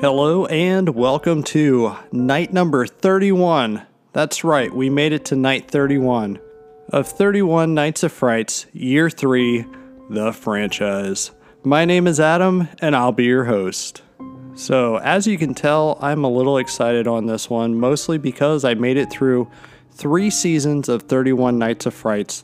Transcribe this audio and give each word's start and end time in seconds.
Hello 0.00 0.46
and 0.46 0.94
welcome 0.94 1.42
to 1.42 1.94
night 2.10 2.54
number 2.54 2.86
31. 2.86 3.82
That's 4.14 4.42
right, 4.42 4.74
we 4.74 4.88
made 4.88 5.12
it 5.12 5.26
to 5.26 5.36
night 5.36 5.70
31 5.70 6.40
of 6.88 7.06
31 7.06 7.74
Nights 7.74 8.02
of 8.02 8.10
Frights, 8.10 8.64
Year 8.72 9.10
3, 9.10 9.66
the 10.08 10.32
franchise. 10.32 11.32
My 11.64 11.84
name 11.84 12.06
is 12.06 12.18
Adam 12.18 12.66
and 12.80 12.96
I'll 12.96 13.12
be 13.12 13.24
your 13.24 13.44
host. 13.44 14.00
So, 14.54 14.96
as 14.96 15.26
you 15.26 15.36
can 15.36 15.52
tell, 15.52 15.98
I'm 16.00 16.24
a 16.24 16.30
little 16.30 16.56
excited 16.56 17.06
on 17.06 17.26
this 17.26 17.50
one, 17.50 17.78
mostly 17.78 18.16
because 18.16 18.64
I 18.64 18.72
made 18.72 18.96
it 18.96 19.10
through 19.10 19.50
three 19.90 20.30
seasons 20.30 20.88
of 20.88 21.02
31 21.02 21.58
Nights 21.58 21.84
of 21.84 21.92
Frights. 21.92 22.42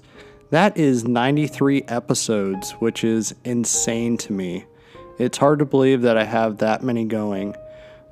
That 0.50 0.77
is 0.77 1.09
93 1.09 1.84
episodes, 1.88 2.73
which 2.73 3.02
is 3.02 3.34
insane 3.45 4.18
to 4.18 4.34
me. 4.34 4.66
It's 5.19 5.38
hard 5.38 5.61
to 5.61 5.65
believe 5.65 6.02
that 6.02 6.19
I 6.19 6.25
have 6.25 6.59
that 6.59 6.83
many 6.83 7.05
going, 7.06 7.56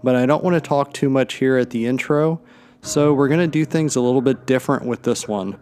but 0.03 0.17
I 0.17 0.25
don't 0.25 0.43
want 0.43 0.55
to 0.55 0.61
talk 0.61 0.95
too 0.95 1.11
much 1.11 1.35
here 1.35 1.59
at 1.59 1.71
the 1.71 1.87
intro, 1.87 2.41
so 2.81 3.13
we're 3.13 3.29
going 3.29 3.41
to 3.41 3.47
do 3.47 3.65
things 3.65 3.95
a 3.95 4.01
little 4.01 4.23
bit 4.23 4.47
different 4.47 4.87
with 4.87 5.03
this 5.03 5.29
one. 5.29 5.59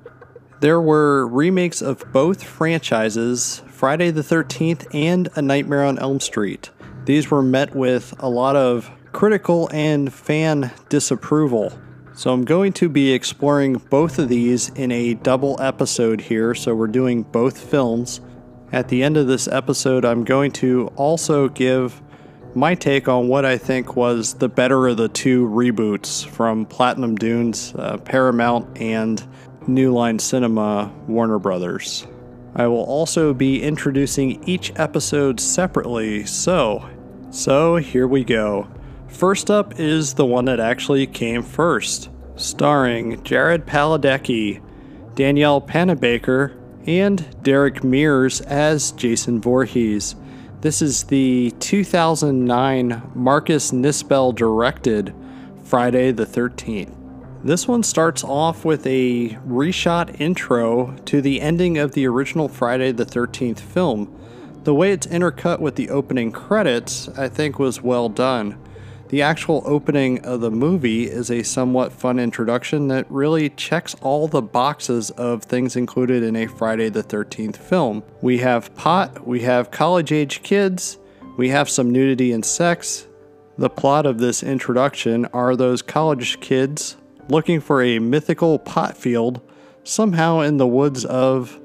There 0.60 0.80
were 0.80 1.26
remakes 1.26 1.82
of 1.82 2.04
both 2.12 2.44
franchises, 2.44 3.62
Friday 3.66 4.12
the 4.12 4.22
13th 4.22 4.86
and 4.94 5.28
A 5.34 5.42
Nightmare 5.42 5.84
on 5.84 5.98
Elm 5.98 6.20
Street. 6.20 6.70
These 7.04 7.32
were 7.32 7.42
met 7.42 7.74
with 7.74 8.14
a 8.20 8.28
lot 8.28 8.54
of 8.54 8.88
critical 9.10 9.68
and 9.72 10.12
fan 10.12 10.70
disapproval. 10.88 11.76
So 12.14 12.32
I'm 12.32 12.44
going 12.44 12.72
to 12.74 12.88
be 12.88 13.12
exploring 13.12 13.78
both 13.90 14.20
of 14.20 14.28
these 14.28 14.68
in 14.68 14.92
a 14.92 15.14
double 15.14 15.60
episode 15.60 16.20
here, 16.20 16.54
so 16.54 16.74
we're 16.74 16.86
doing 16.86 17.22
both 17.24 17.58
films. 17.58 18.20
At 18.72 18.88
the 18.88 19.02
end 19.02 19.18
of 19.18 19.26
this 19.26 19.46
episode, 19.48 20.06
I'm 20.06 20.24
going 20.24 20.50
to 20.52 20.90
also 20.96 21.48
give 21.50 22.00
my 22.54 22.74
take 22.74 23.06
on 23.06 23.28
what 23.28 23.44
I 23.44 23.58
think 23.58 23.96
was 23.96 24.34
the 24.34 24.48
better 24.48 24.88
of 24.88 24.96
the 24.96 25.08
two 25.08 25.46
reboots 25.46 26.26
from 26.26 26.64
Platinum 26.64 27.14
Dunes, 27.16 27.74
uh, 27.76 27.98
Paramount, 27.98 28.80
and 28.80 29.22
New 29.66 29.92
Line 29.92 30.18
Cinema, 30.18 30.90
Warner 31.06 31.38
Brothers. 31.38 32.06
I 32.54 32.66
will 32.66 32.84
also 32.84 33.34
be 33.34 33.62
introducing 33.62 34.42
each 34.48 34.72
episode 34.76 35.38
separately, 35.38 36.24
so 36.24 36.88
so 37.30 37.76
here 37.76 38.06
we 38.06 38.24
go. 38.24 38.68
First 39.08 39.50
up 39.50 39.78
is 39.78 40.14
the 40.14 40.26
one 40.26 40.46
that 40.46 40.60
actually 40.60 41.06
came 41.06 41.42
first, 41.42 42.10
starring 42.36 43.22
Jared 43.22 43.66
Padalecki, 43.66 44.62
Danielle 45.14 45.60
Panabaker, 45.60 46.54
and 46.86 47.42
Derek 47.42 47.84
Mears 47.84 48.40
as 48.42 48.92
Jason 48.92 49.40
Voorhees. 49.40 50.16
This 50.60 50.82
is 50.82 51.04
the 51.04 51.52
2009 51.60 53.10
Marcus 53.14 53.70
Nispel 53.70 54.34
directed 54.34 55.14
Friday 55.64 56.12
the 56.12 56.26
13th. 56.26 56.94
This 57.44 57.66
one 57.66 57.82
starts 57.82 58.22
off 58.22 58.64
with 58.64 58.86
a 58.86 59.30
reshot 59.46 60.20
intro 60.20 60.94
to 61.06 61.20
the 61.20 61.40
ending 61.40 61.78
of 61.78 61.92
the 61.92 62.06
original 62.06 62.48
Friday 62.48 62.92
the 62.92 63.06
13th 63.06 63.58
film. 63.58 64.16
The 64.62 64.74
way 64.74 64.92
it's 64.92 65.08
intercut 65.08 65.58
with 65.58 65.74
the 65.74 65.90
opening 65.90 66.30
credits, 66.30 67.08
I 67.10 67.28
think, 67.28 67.58
was 67.58 67.82
well 67.82 68.08
done. 68.08 68.56
The 69.12 69.20
actual 69.20 69.62
opening 69.66 70.24
of 70.24 70.40
the 70.40 70.50
movie 70.50 71.04
is 71.04 71.30
a 71.30 71.42
somewhat 71.42 71.92
fun 71.92 72.18
introduction 72.18 72.88
that 72.88 73.04
really 73.10 73.50
checks 73.50 73.94
all 74.00 74.26
the 74.26 74.40
boxes 74.40 75.10
of 75.10 75.42
things 75.42 75.76
included 75.76 76.22
in 76.22 76.34
a 76.34 76.46
Friday 76.46 76.88
the 76.88 77.02
13th 77.02 77.58
film. 77.58 78.04
We 78.22 78.38
have 78.38 78.74
pot, 78.74 79.26
we 79.26 79.40
have 79.40 79.70
college 79.70 80.12
age 80.12 80.42
kids, 80.42 80.98
we 81.36 81.50
have 81.50 81.68
some 81.68 81.90
nudity 81.90 82.32
and 82.32 82.42
sex. 82.42 83.06
The 83.58 83.68
plot 83.68 84.06
of 84.06 84.16
this 84.16 84.42
introduction 84.42 85.26
are 85.26 85.56
those 85.56 85.82
college 85.82 86.40
kids 86.40 86.96
looking 87.28 87.60
for 87.60 87.82
a 87.82 87.98
mythical 87.98 88.58
pot 88.58 88.96
field 88.96 89.42
somehow 89.84 90.40
in 90.40 90.56
the 90.56 90.66
woods 90.66 91.04
of 91.04 91.60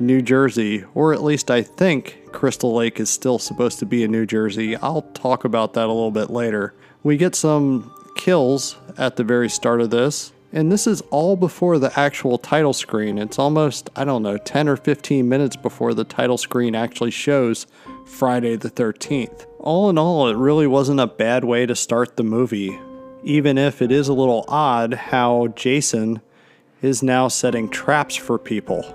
New 0.00 0.20
Jersey, 0.20 0.84
or 0.94 1.12
at 1.12 1.22
least 1.22 1.48
I 1.48 1.62
think 1.62 2.32
Crystal 2.32 2.74
Lake 2.74 2.98
is 2.98 3.10
still 3.10 3.38
supposed 3.38 3.78
to 3.78 3.86
be 3.86 4.02
in 4.02 4.10
New 4.10 4.26
Jersey. 4.26 4.74
I'll 4.76 5.02
talk 5.02 5.44
about 5.44 5.74
that 5.74 5.86
a 5.86 5.92
little 5.92 6.10
bit 6.10 6.30
later. 6.30 6.74
We 7.04 7.16
get 7.16 7.36
some 7.36 7.92
kills 8.16 8.76
at 8.96 9.16
the 9.16 9.24
very 9.24 9.48
start 9.48 9.80
of 9.80 9.90
this, 9.90 10.32
and 10.52 10.72
this 10.72 10.86
is 10.86 11.00
all 11.10 11.36
before 11.36 11.78
the 11.78 11.96
actual 11.98 12.38
title 12.38 12.72
screen. 12.72 13.18
It's 13.18 13.38
almost, 13.38 13.88
I 13.94 14.04
don't 14.04 14.22
know, 14.22 14.36
10 14.36 14.68
or 14.68 14.76
15 14.76 15.28
minutes 15.28 15.54
before 15.54 15.94
the 15.94 16.04
title 16.04 16.38
screen 16.38 16.74
actually 16.74 17.12
shows 17.12 17.66
Friday 18.04 18.56
the 18.56 18.70
13th. 18.70 19.46
All 19.60 19.88
in 19.90 19.96
all, 19.96 20.28
it 20.28 20.36
really 20.36 20.66
wasn't 20.66 21.00
a 21.00 21.06
bad 21.06 21.44
way 21.44 21.66
to 21.66 21.76
start 21.76 22.16
the 22.16 22.24
movie, 22.24 22.78
even 23.22 23.58
if 23.58 23.80
it 23.80 23.92
is 23.92 24.08
a 24.08 24.14
little 24.14 24.44
odd 24.48 24.94
how 24.94 25.48
Jason 25.48 26.20
is 26.82 27.02
now 27.02 27.28
setting 27.28 27.68
traps 27.68 28.16
for 28.16 28.38
people. 28.38 28.94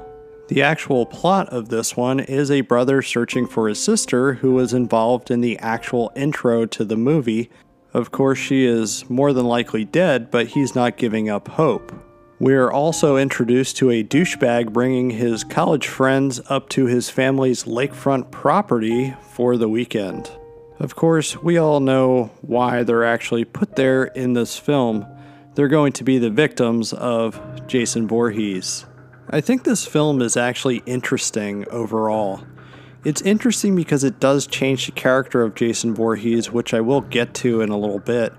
The 0.49 0.61
actual 0.61 1.05
plot 1.05 1.49
of 1.49 1.69
this 1.69 1.95
one 1.95 2.19
is 2.19 2.51
a 2.51 2.61
brother 2.61 3.01
searching 3.01 3.47
for 3.47 3.69
his 3.69 3.81
sister 3.81 4.33
who 4.33 4.53
was 4.53 4.73
involved 4.73 5.31
in 5.31 5.39
the 5.39 5.57
actual 5.59 6.11
intro 6.15 6.65
to 6.65 6.83
the 6.83 6.97
movie. 6.97 7.49
Of 7.93 8.11
course, 8.11 8.39
she 8.39 8.65
is 8.65 9.07
more 9.09 9.33
than 9.33 9.45
likely 9.45 9.85
dead, 9.85 10.31
but 10.31 10.47
he's 10.47 10.73
not 10.73 10.97
giving 10.97 11.29
up 11.29 11.47
hope. 11.47 11.91
We 12.39 12.55
are 12.55 12.71
also 12.71 13.15
introduced 13.15 13.77
to 13.77 13.91
a 13.91 14.03
douchebag 14.03 14.73
bringing 14.73 15.11
his 15.11 15.43
college 15.43 15.87
friends 15.87 16.41
up 16.49 16.67
to 16.69 16.87
his 16.87 17.09
family's 17.09 17.65
lakefront 17.65 18.31
property 18.31 19.15
for 19.31 19.55
the 19.55 19.69
weekend. 19.69 20.31
Of 20.79 20.95
course, 20.95 21.41
we 21.41 21.57
all 21.57 21.79
know 21.79 22.31
why 22.41 22.83
they're 22.83 23.05
actually 23.05 23.45
put 23.45 23.75
there 23.75 24.05
in 24.05 24.33
this 24.33 24.57
film. 24.57 25.05
They're 25.55 25.67
going 25.67 25.93
to 25.93 26.03
be 26.03 26.17
the 26.17 26.31
victims 26.31 26.91
of 26.91 27.39
Jason 27.67 28.07
Voorhees. 28.07 28.85
I 29.29 29.39
think 29.39 29.63
this 29.63 29.85
film 29.85 30.21
is 30.21 30.35
actually 30.35 30.81
interesting 30.85 31.65
overall. 31.69 32.43
It's 33.03 33.21
interesting 33.21 33.75
because 33.75 34.05
it 34.05 34.21
does 34.21 34.47
change 34.47 34.85
the 34.85 34.93
character 34.93 35.41
of 35.41 35.55
Jason 35.55 35.93
Voorhees, 35.93 36.51
which 36.51 36.73
I 36.73 36.79
will 36.79 37.01
get 37.01 37.33
to 37.35 37.59
in 37.59 37.69
a 37.69 37.77
little 37.77 37.99
bit. 37.99 38.33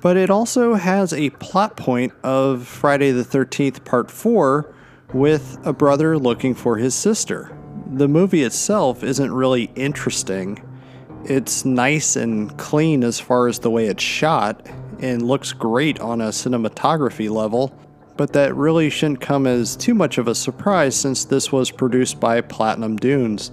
But 0.00 0.16
it 0.16 0.30
also 0.30 0.74
has 0.74 1.12
a 1.12 1.28
plot 1.30 1.76
point 1.76 2.14
of 2.22 2.66
Friday 2.66 3.10
the 3.10 3.24
13th, 3.24 3.84
Part 3.84 4.10
4, 4.10 4.74
with 5.12 5.58
a 5.64 5.74
brother 5.74 6.16
looking 6.16 6.54
for 6.54 6.78
his 6.78 6.94
sister. 6.94 7.54
The 7.92 8.08
movie 8.08 8.42
itself 8.42 9.04
isn't 9.04 9.32
really 9.32 9.64
interesting. 9.74 10.66
It's 11.24 11.66
nice 11.66 12.16
and 12.16 12.56
clean 12.56 13.04
as 13.04 13.20
far 13.20 13.48
as 13.48 13.58
the 13.58 13.70
way 13.70 13.86
it's 13.86 14.02
shot, 14.02 14.66
and 15.00 15.20
looks 15.20 15.52
great 15.52 16.00
on 16.00 16.22
a 16.22 16.28
cinematography 16.28 17.30
level 17.30 17.78
but 18.20 18.34
that 18.34 18.54
really 18.54 18.90
shouldn't 18.90 19.22
come 19.22 19.46
as 19.46 19.74
too 19.76 19.94
much 19.94 20.18
of 20.18 20.28
a 20.28 20.34
surprise 20.34 20.94
since 20.94 21.24
this 21.24 21.50
was 21.50 21.70
produced 21.70 22.20
by 22.20 22.38
Platinum 22.42 22.96
Dunes. 22.96 23.50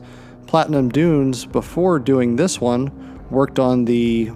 Platinum 0.47 0.87
Dunes, 0.87 1.45
before 1.45 1.99
doing 1.99 2.37
this 2.37 2.61
one, 2.61 2.89
worked 3.29 3.59
on 3.59 3.83
the 3.83 4.31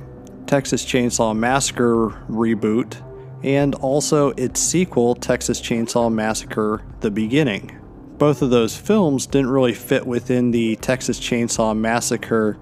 Texas 0.46 0.86
Chainsaw 0.86 1.34
Massacre 1.34 2.10
reboot 2.30 3.02
and 3.44 3.74
also 3.76 4.32
its 4.32 4.60
sequel, 4.60 5.16
Texas 5.16 5.62
Chainsaw 5.62 6.12
Massacre 6.12 6.84
The 7.00 7.10
Beginning. 7.10 7.80
Both 8.18 8.42
of 8.42 8.50
those 8.50 8.76
films 8.76 9.26
didn't 9.26 9.50
really 9.50 9.74
fit 9.74 10.06
within 10.06 10.52
the 10.52 10.76
Texas 10.76 11.18
Chainsaw 11.18 11.76
Massacre 11.76 12.60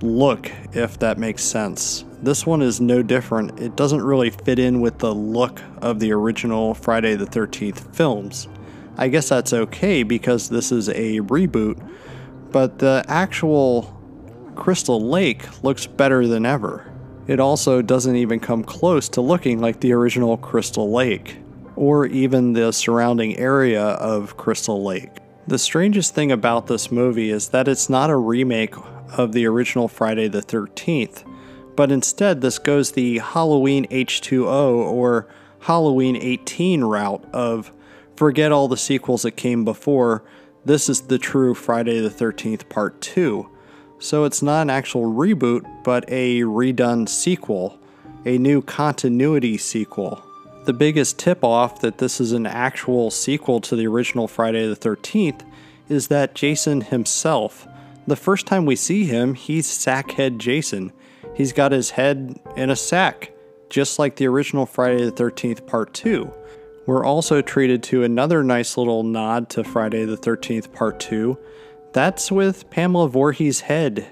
look, 0.00 0.50
if 0.72 0.98
that 0.98 1.18
makes 1.18 1.44
sense. 1.44 2.04
This 2.22 2.46
one 2.46 2.62
is 2.62 2.80
no 2.80 3.02
different. 3.02 3.60
It 3.60 3.76
doesn't 3.76 4.02
really 4.02 4.30
fit 4.30 4.58
in 4.58 4.80
with 4.80 4.98
the 4.98 5.14
look 5.14 5.60
of 5.82 6.00
the 6.00 6.12
original 6.12 6.72
Friday 6.72 7.14
the 7.14 7.26
13th 7.26 7.94
films. 7.94 8.48
I 8.96 9.08
guess 9.08 9.28
that's 9.28 9.52
okay 9.52 10.02
because 10.02 10.48
this 10.48 10.72
is 10.72 10.88
a 10.88 11.20
reboot, 11.20 11.78
but 12.52 12.78
the 12.78 13.04
actual 13.08 13.92
Crystal 14.54 15.00
Lake 15.00 15.62
looks 15.62 15.86
better 15.86 16.26
than 16.26 16.46
ever. 16.46 16.90
It 17.26 17.40
also 17.40 17.82
doesn't 17.82 18.16
even 18.16 18.40
come 18.40 18.62
close 18.64 19.08
to 19.10 19.20
looking 19.20 19.60
like 19.60 19.80
the 19.80 19.92
original 19.92 20.36
Crystal 20.36 20.90
Lake, 20.90 21.38
or 21.74 22.06
even 22.06 22.52
the 22.52 22.72
surrounding 22.72 23.36
area 23.36 23.82
of 23.82 24.36
Crystal 24.36 24.82
Lake. 24.82 25.10
The 25.46 25.58
strangest 25.58 26.14
thing 26.14 26.32
about 26.32 26.66
this 26.66 26.90
movie 26.90 27.30
is 27.30 27.48
that 27.50 27.68
it's 27.68 27.88
not 27.88 28.10
a 28.10 28.16
remake 28.16 28.74
of 29.16 29.32
the 29.32 29.46
original 29.46 29.88
Friday 29.88 30.28
the 30.28 30.42
13th, 30.42 31.24
but 31.76 31.92
instead 31.92 32.40
this 32.40 32.58
goes 32.58 32.92
the 32.92 33.18
Halloween 33.18 33.86
H2O 33.88 34.74
or 34.74 35.28
Halloween 35.60 36.16
18 36.16 36.84
route 36.84 37.24
of 37.32 37.72
forget 38.16 38.50
all 38.50 38.66
the 38.68 38.76
sequels 38.76 39.22
that 39.22 39.32
came 39.32 39.64
before, 39.64 40.24
this 40.66 40.88
is 40.88 41.02
the 41.02 41.18
true 41.18 41.54
Friday 41.54 42.00
the 42.00 42.10
13th 42.10 42.68
Part 42.68 43.00
2. 43.00 43.48
So 44.00 44.24
it's 44.24 44.42
not 44.42 44.62
an 44.62 44.70
actual 44.70 45.04
reboot, 45.04 45.64
but 45.84 46.04
a 46.08 46.40
redone 46.40 47.08
sequel, 47.08 47.78
a 48.24 48.36
new 48.36 48.60
continuity 48.60 49.58
sequel. 49.58 50.22
The 50.64 50.72
biggest 50.72 51.20
tip 51.20 51.44
off 51.44 51.80
that 51.82 51.98
this 51.98 52.20
is 52.20 52.32
an 52.32 52.46
actual 52.46 53.12
sequel 53.12 53.60
to 53.60 53.76
the 53.76 53.86
original 53.86 54.26
Friday 54.26 54.66
the 54.66 54.74
13th 54.74 55.42
is 55.88 56.08
that 56.08 56.34
Jason 56.34 56.80
himself, 56.80 57.68
the 58.08 58.16
first 58.16 58.46
time 58.46 58.66
we 58.66 58.74
see 58.74 59.04
him, 59.04 59.34
he's 59.34 59.68
Sackhead 59.68 60.38
Jason. 60.38 60.92
He's 61.36 61.52
got 61.52 61.70
his 61.70 61.90
head 61.90 62.40
in 62.56 62.70
a 62.70 62.76
sack, 62.76 63.32
just 63.70 64.00
like 64.00 64.16
the 64.16 64.26
original 64.26 64.66
Friday 64.66 65.04
the 65.04 65.12
13th 65.12 65.64
Part 65.68 65.94
2. 65.94 66.28
We're 66.86 67.04
also 67.04 67.42
treated 67.42 67.82
to 67.84 68.04
another 68.04 68.44
nice 68.44 68.76
little 68.76 69.02
nod 69.02 69.50
to 69.50 69.64
Friday 69.64 70.04
the 70.04 70.16
13th 70.16 70.72
Part 70.72 71.00
2. 71.00 71.36
That's 71.92 72.30
with 72.30 72.70
Pamela 72.70 73.08
Voorhees' 73.08 73.62
head. 73.62 74.06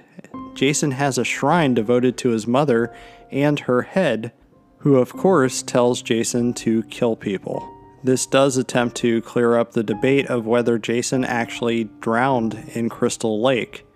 Jason 0.54 0.90
has 0.90 1.16
a 1.16 1.24
shrine 1.24 1.74
devoted 1.74 2.18
to 2.18 2.30
his 2.30 2.48
mother 2.48 2.92
and 3.30 3.60
her 3.60 3.82
head, 3.82 4.32
who 4.78 4.96
of 4.96 5.12
course 5.12 5.62
tells 5.62 6.02
Jason 6.02 6.52
to 6.54 6.82
kill 6.84 7.14
people. 7.14 7.70
This 8.02 8.26
does 8.26 8.56
attempt 8.56 8.96
to 8.96 9.22
clear 9.22 9.56
up 9.56 9.72
the 9.72 9.84
debate 9.84 10.26
of 10.26 10.44
whether 10.44 10.76
Jason 10.76 11.24
actually 11.24 11.84
drowned 12.00 12.70
in 12.74 12.88
Crystal 12.88 13.40
Lake. 13.40 13.86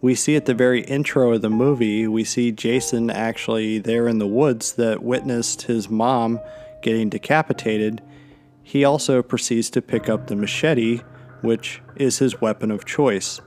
We 0.00 0.16
see 0.16 0.34
at 0.34 0.46
the 0.46 0.54
very 0.54 0.82
intro 0.82 1.32
of 1.32 1.40
the 1.42 1.50
movie, 1.50 2.08
we 2.08 2.24
see 2.24 2.50
Jason 2.50 3.10
actually 3.10 3.78
there 3.78 4.08
in 4.08 4.18
the 4.18 4.26
woods 4.26 4.72
that 4.72 5.04
witnessed 5.04 5.62
his 5.62 5.88
mom 5.88 6.40
getting 6.82 7.08
decapitated. 7.08 8.02
He 8.66 8.82
also 8.82 9.22
proceeds 9.22 9.70
to 9.70 9.82
pick 9.82 10.08
up 10.08 10.26
the 10.26 10.34
machete, 10.34 11.02
which 11.42 11.82
is 11.94 12.18
his 12.18 12.40
weapon 12.40 12.70
of 12.70 12.84
choice. 12.84 13.40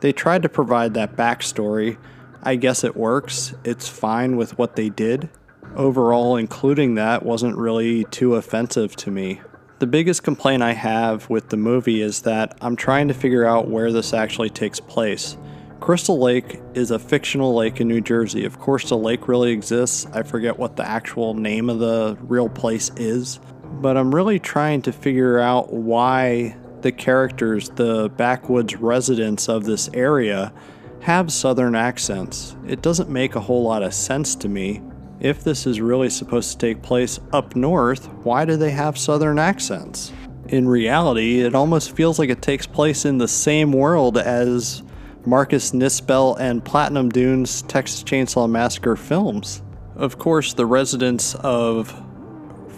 They 0.00 0.12
tried 0.12 0.42
to 0.42 0.48
provide 0.48 0.92
that 0.94 1.16
backstory. 1.16 1.96
I 2.42 2.56
guess 2.56 2.84
it 2.84 2.96
works. 2.96 3.54
It's 3.64 3.88
fine 3.88 4.36
with 4.36 4.58
what 4.58 4.76
they 4.76 4.90
did. 4.90 5.30
Overall, 5.76 6.36
including 6.36 6.96
that 6.96 7.24
wasn't 7.24 7.56
really 7.56 8.04
too 8.04 8.34
offensive 8.34 8.94
to 8.96 9.10
me. 9.10 9.40
The 9.78 9.86
biggest 9.86 10.22
complaint 10.24 10.62
I 10.62 10.72
have 10.72 11.30
with 11.30 11.48
the 11.48 11.56
movie 11.56 12.02
is 12.02 12.22
that 12.22 12.58
I'm 12.60 12.76
trying 12.76 13.08
to 13.08 13.14
figure 13.14 13.46
out 13.46 13.68
where 13.68 13.92
this 13.92 14.12
actually 14.12 14.50
takes 14.50 14.80
place. 14.80 15.36
Crystal 15.80 16.18
Lake 16.18 16.60
is 16.74 16.90
a 16.90 16.98
fictional 16.98 17.54
lake 17.54 17.80
in 17.80 17.88
New 17.88 18.00
Jersey. 18.00 18.44
Of 18.44 18.58
course, 18.58 18.88
the 18.88 18.96
lake 18.96 19.28
really 19.28 19.52
exists. 19.52 20.06
I 20.12 20.22
forget 20.22 20.58
what 20.58 20.76
the 20.76 20.86
actual 20.88 21.34
name 21.34 21.70
of 21.70 21.78
the 21.78 22.16
real 22.22 22.48
place 22.48 22.90
is, 22.96 23.38
but 23.80 23.96
I'm 23.96 24.14
really 24.14 24.38
trying 24.38 24.82
to 24.82 24.92
figure 24.92 25.38
out 25.38 25.72
why 25.72 26.56
the 26.82 26.92
characters, 26.92 27.70
the 27.70 28.10
backwoods 28.16 28.76
residents 28.76 29.48
of 29.48 29.64
this 29.64 29.88
area, 29.94 30.52
have 31.00 31.32
southern 31.32 31.74
accents. 31.74 32.56
It 32.66 32.82
doesn't 32.82 33.10
make 33.10 33.34
a 33.34 33.40
whole 33.40 33.62
lot 33.62 33.82
of 33.82 33.92
sense 33.92 34.34
to 34.36 34.48
me. 34.48 34.82
If 35.20 35.44
this 35.44 35.66
is 35.66 35.80
really 35.80 36.10
supposed 36.10 36.52
to 36.52 36.58
take 36.58 36.82
place 36.82 37.20
up 37.32 37.56
north, 37.56 38.08
why 38.24 38.44
do 38.44 38.56
they 38.56 38.70
have 38.70 38.98
southern 38.98 39.38
accents? 39.38 40.12
In 40.48 40.68
reality, 40.68 41.40
it 41.40 41.54
almost 41.54 41.96
feels 41.96 42.18
like 42.18 42.30
it 42.30 42.42
takes 42.42 42.66
place 42.66 43.04
in 43.04 43.18
the 43.18 43.28
same 43.28 43.72
world 43.72 44.18
as 44.18 44.82
Marcus 45.24 45.70
Nispel 45.70 46.38
and 46.38 46.62
Platinum 46.62 47.08
Dunes 47.08 47.62
Texas 47.62 48.02
Chainsaw 48.02 48.48
Massacre 48.48 48.96
films. 48.96 49.62
Of 49.96 50.18
course, 50.18 50.52
the 50.52 50.66
residents 50.66 51.34
of 51.36 51.94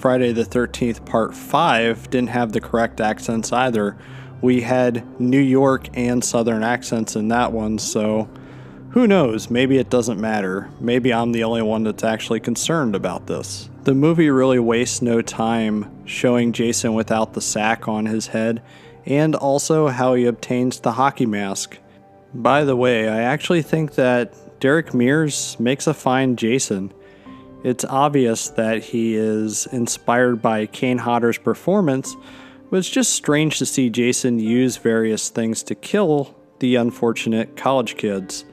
Friday 0.06 0.30
the 0.30 0.44
13th 0.44 1.04
Part 1.04 1.34
5 1.34 2.10
didn't 2.10 2.28
have 2.28 2.52
the 2.52 2.60
correct 2.60 3.00
accents 3.00 3.52
either. 3.52 3.96
We 4.40 4.60
had 4.60 5.04
New 5.20 5.40
York 5.40 5.88
and 5.94 6.22
Southern 6.22 6.62
accents 6.62 7.16
in 7.16 7.26
that 7.26 7.50
one, 7.50 7.76
so 7.80 8.30
who 8.90 9.08
knows? 9.08 9.50
Maybe 9.50 9.78
it 9.78 9.90
doesn't 9.90 10.20
matter. 10.20 10.70
Maybe 10.78 11.12
I'm 11.12 11.32
the 11.32 11.42
only 11.42 11.62
one 11.62 11.82
that's 11.82 12.04
actually 12.04 12.38
concerned 12.38 12.94
about 12.94 13.26
this. 13.26 13.68
The 13.82 13.96
movie 13.96 14.30
really 14.30 14.60
wastes 14.60 15.02
no 15.02 15.22
time 15.22 15.90
showing 16.06 16.52
Jason 16.52 16.94
without 16.94 17.32
the 17.32 17.40
sack 17.40 17.88
on 17.88 18.06
his 18.06 18.28
head 18.28 18.62
and 19.06 19.34
also 19.34 19.88
how 19.88 20.14
he 20.14 20.26
obtains 20.26 20.78
the 20.78 20.92
hockey 20.92 21.26
mask. 21.26 21.78
By 22.32 22.62
the 22.62 22.76
way, 22.76 23.08
I 23.08 23.22
actually 23.22 23.62
think 23.62 23.96
that 23.96 24.60
Derek 24.60 24.94
Mears 24.94 25.56
makes 25.58 25.88
a 25.88 25.94
fine 25.94 26.36
Jason. 26.36 26.92
It's 27.64 27.84
obvious 27.84 28.48
that 28.50 28.84
he 28.84 29.16
is 29.16 29.66
inspired 29.72 30.40
by 30.40 30.66
Kane 30.66 30.98
Hodder's 30.98 31.38
performance, 31.38 32.16
but 32.70 32.76
it's 32.78 32.90
just 32.90 33.12
strange 33.12 33.58
to 33.58 33.66
see 33.66 33.90
Jason 33.90 34.38
use 34.38 34.76
various 34.76 35.28
things 35.30 35.62
to 35.64 35.74
kill 35.74 36.34
the 36.58 36.76
unfortunate 36.76 37.56
college 37.56 37.96
kids. 37.96 38.44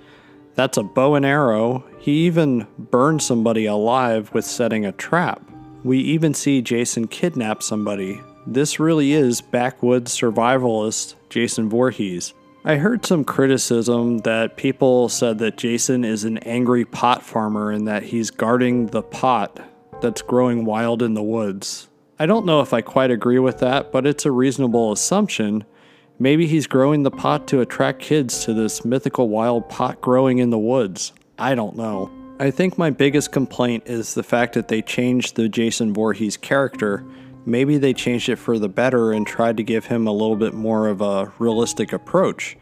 That's 0.56 0.78
a 0.78 0.84
bow 0.84 1.16
and 1.16 1.26
arrow. 1.26 1.84
He 2.00 2.26
even 2.26 2.68
burned 2.78 3.22
somebody 3.22 3.66
alive 3.66 4.34
with 4.34 4.46
setting 4.46 4.86
a 4.86 4.92
trap. 4.92 5.42
We 5.84 6.00
even 6.00 6.34
see 6.34 6.62
Jason 6.62 7.08
kidnap 7.08 7.64
somebody. 7.64 8.22
This 8.46 8.80
really 8.80 9.14
is 9.14 9.42
backwoods 9.42 10.16
survivalist 10.18 11.16
Jason 11.30 11.70
Voorhees. 11.70 12.34
I 12.66 12.78
heard 12.78 13.06
some 13.06 13.24
criticism 13.24 14.20
that 14.20 14.58
people 14.58 15.10
said 15.10 15.40
that 15.40 15.58
Jason 15.58 16.06
is 16.06 16.24
an 16.24 16.38
angry 16.40 16.86
pot 16.86 17.24
farmer 17.24 17.72
and 17.72 17.88
that 17.88 18.04
he's 18.04 18.32
guarding 18.32 18.88
the 18.88 19.04
pot 19.04 19.60
that's 20.02 20.22
growing 20.22 20.66
wild 20.66 21.02
in 21.02 21.14
the 21.14 21.24
woods. 21.24 21.90
I 22.20 22.26
don't 22.26 22.46
know 22.46 22.62
if 22.62 22.74
I 22.74 22.82
quite 22.82 23.12
agree 23.12 23.40
with 23.40 23.60
that, 23.60 23.92
but 23.92 24.08
it's 24.08 24.26
a 24.26 24.32
reasonable 24.32 24.92
assumption 24.92 25.66
Maybe 26.20 26.46
he's 26.48 26.68
growing 26.68 27.04
the 27.04 27.12
pot 27.12 27.48
to 27.48 27.62
attract 27.62 28.00
kids 28.00 28.46
to 28.46 28.54
this 28.54 28.86
mythical 28.86 29.30
wild 29.30 29.68
pot 29.68 30.00
growing 30.00 30.38
in 30.38 30.52
the 30.52 30.60
woods. 30.60 31.12
I 31.40 31.56
don't 31.56 31.76
know. 31.76 32.12
I 32.40 32.52
think 32.52 32.78
my 32.78 32.92
biggest 32.92 33.32
complaint 33.32 33.84
is 33.88 34.14
the 34.14 34.24
fact 34.24 34.54
that 34.54 34.68
they 34.68 34.82
changed 34.82 35.36
the 35.36 35.50
Jason 35.50 35.94
Voorhees 35.94 36.38
character. 36.38 37.04
Maybe 37.46 37.78
they 37.78 37.94
changed 37.94 38.30
it 38.30 38.38
for 38.38 38.58
the 38.58 38.70
better 38.70 39.12
and 39.12 39.28
tried 39.28 39.58
to 39.58 39.64
give 39.64 39.86
him 39.86 40.08
a 40.08 40.12
little 40.12 40.38
bit 40.38 40.54
more 40.54 40.88
of 40.88 41.02
a 41.02 41.32
realistic 41.40 41.92
approach. 41.92 42.58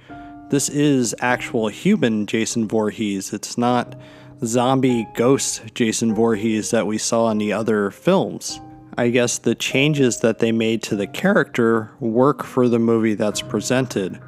This 0.50 0.70
is 0.70 1.16
actual 1.22 1.68
human 1.68 2.26
Jason 2.26 2.68
Voorhees. 2.68 3.32
It's 3.32 3.58
not 3.58 3.96
zombie 4.44 5.08
ghost 5.16 5.62
Jason 5.76 6.16
Voorhees 6.16 6.72
that 6.72 6.88
we 6.88 6.98
saw 6.98 7.30
in 7.30 7.38
the 7.38 7.54
other 7.54 7.92
films. 7.92 8.60
I 8.98 9.10
guess 9.10 9.38
the 9.38 9.56
changes 9.56 10.20
that 10.20 10.40
they 10.40 10.52
made 10.52 10.84
to 10.84 10.96
the 10.96 11.08
character 11.08 11.92
work 12.00 12.44
for 12.44 12.68
the 12.68 12.80
movie 12.80 13.14
that's 13.14 13.42
presented. 13.42 14.20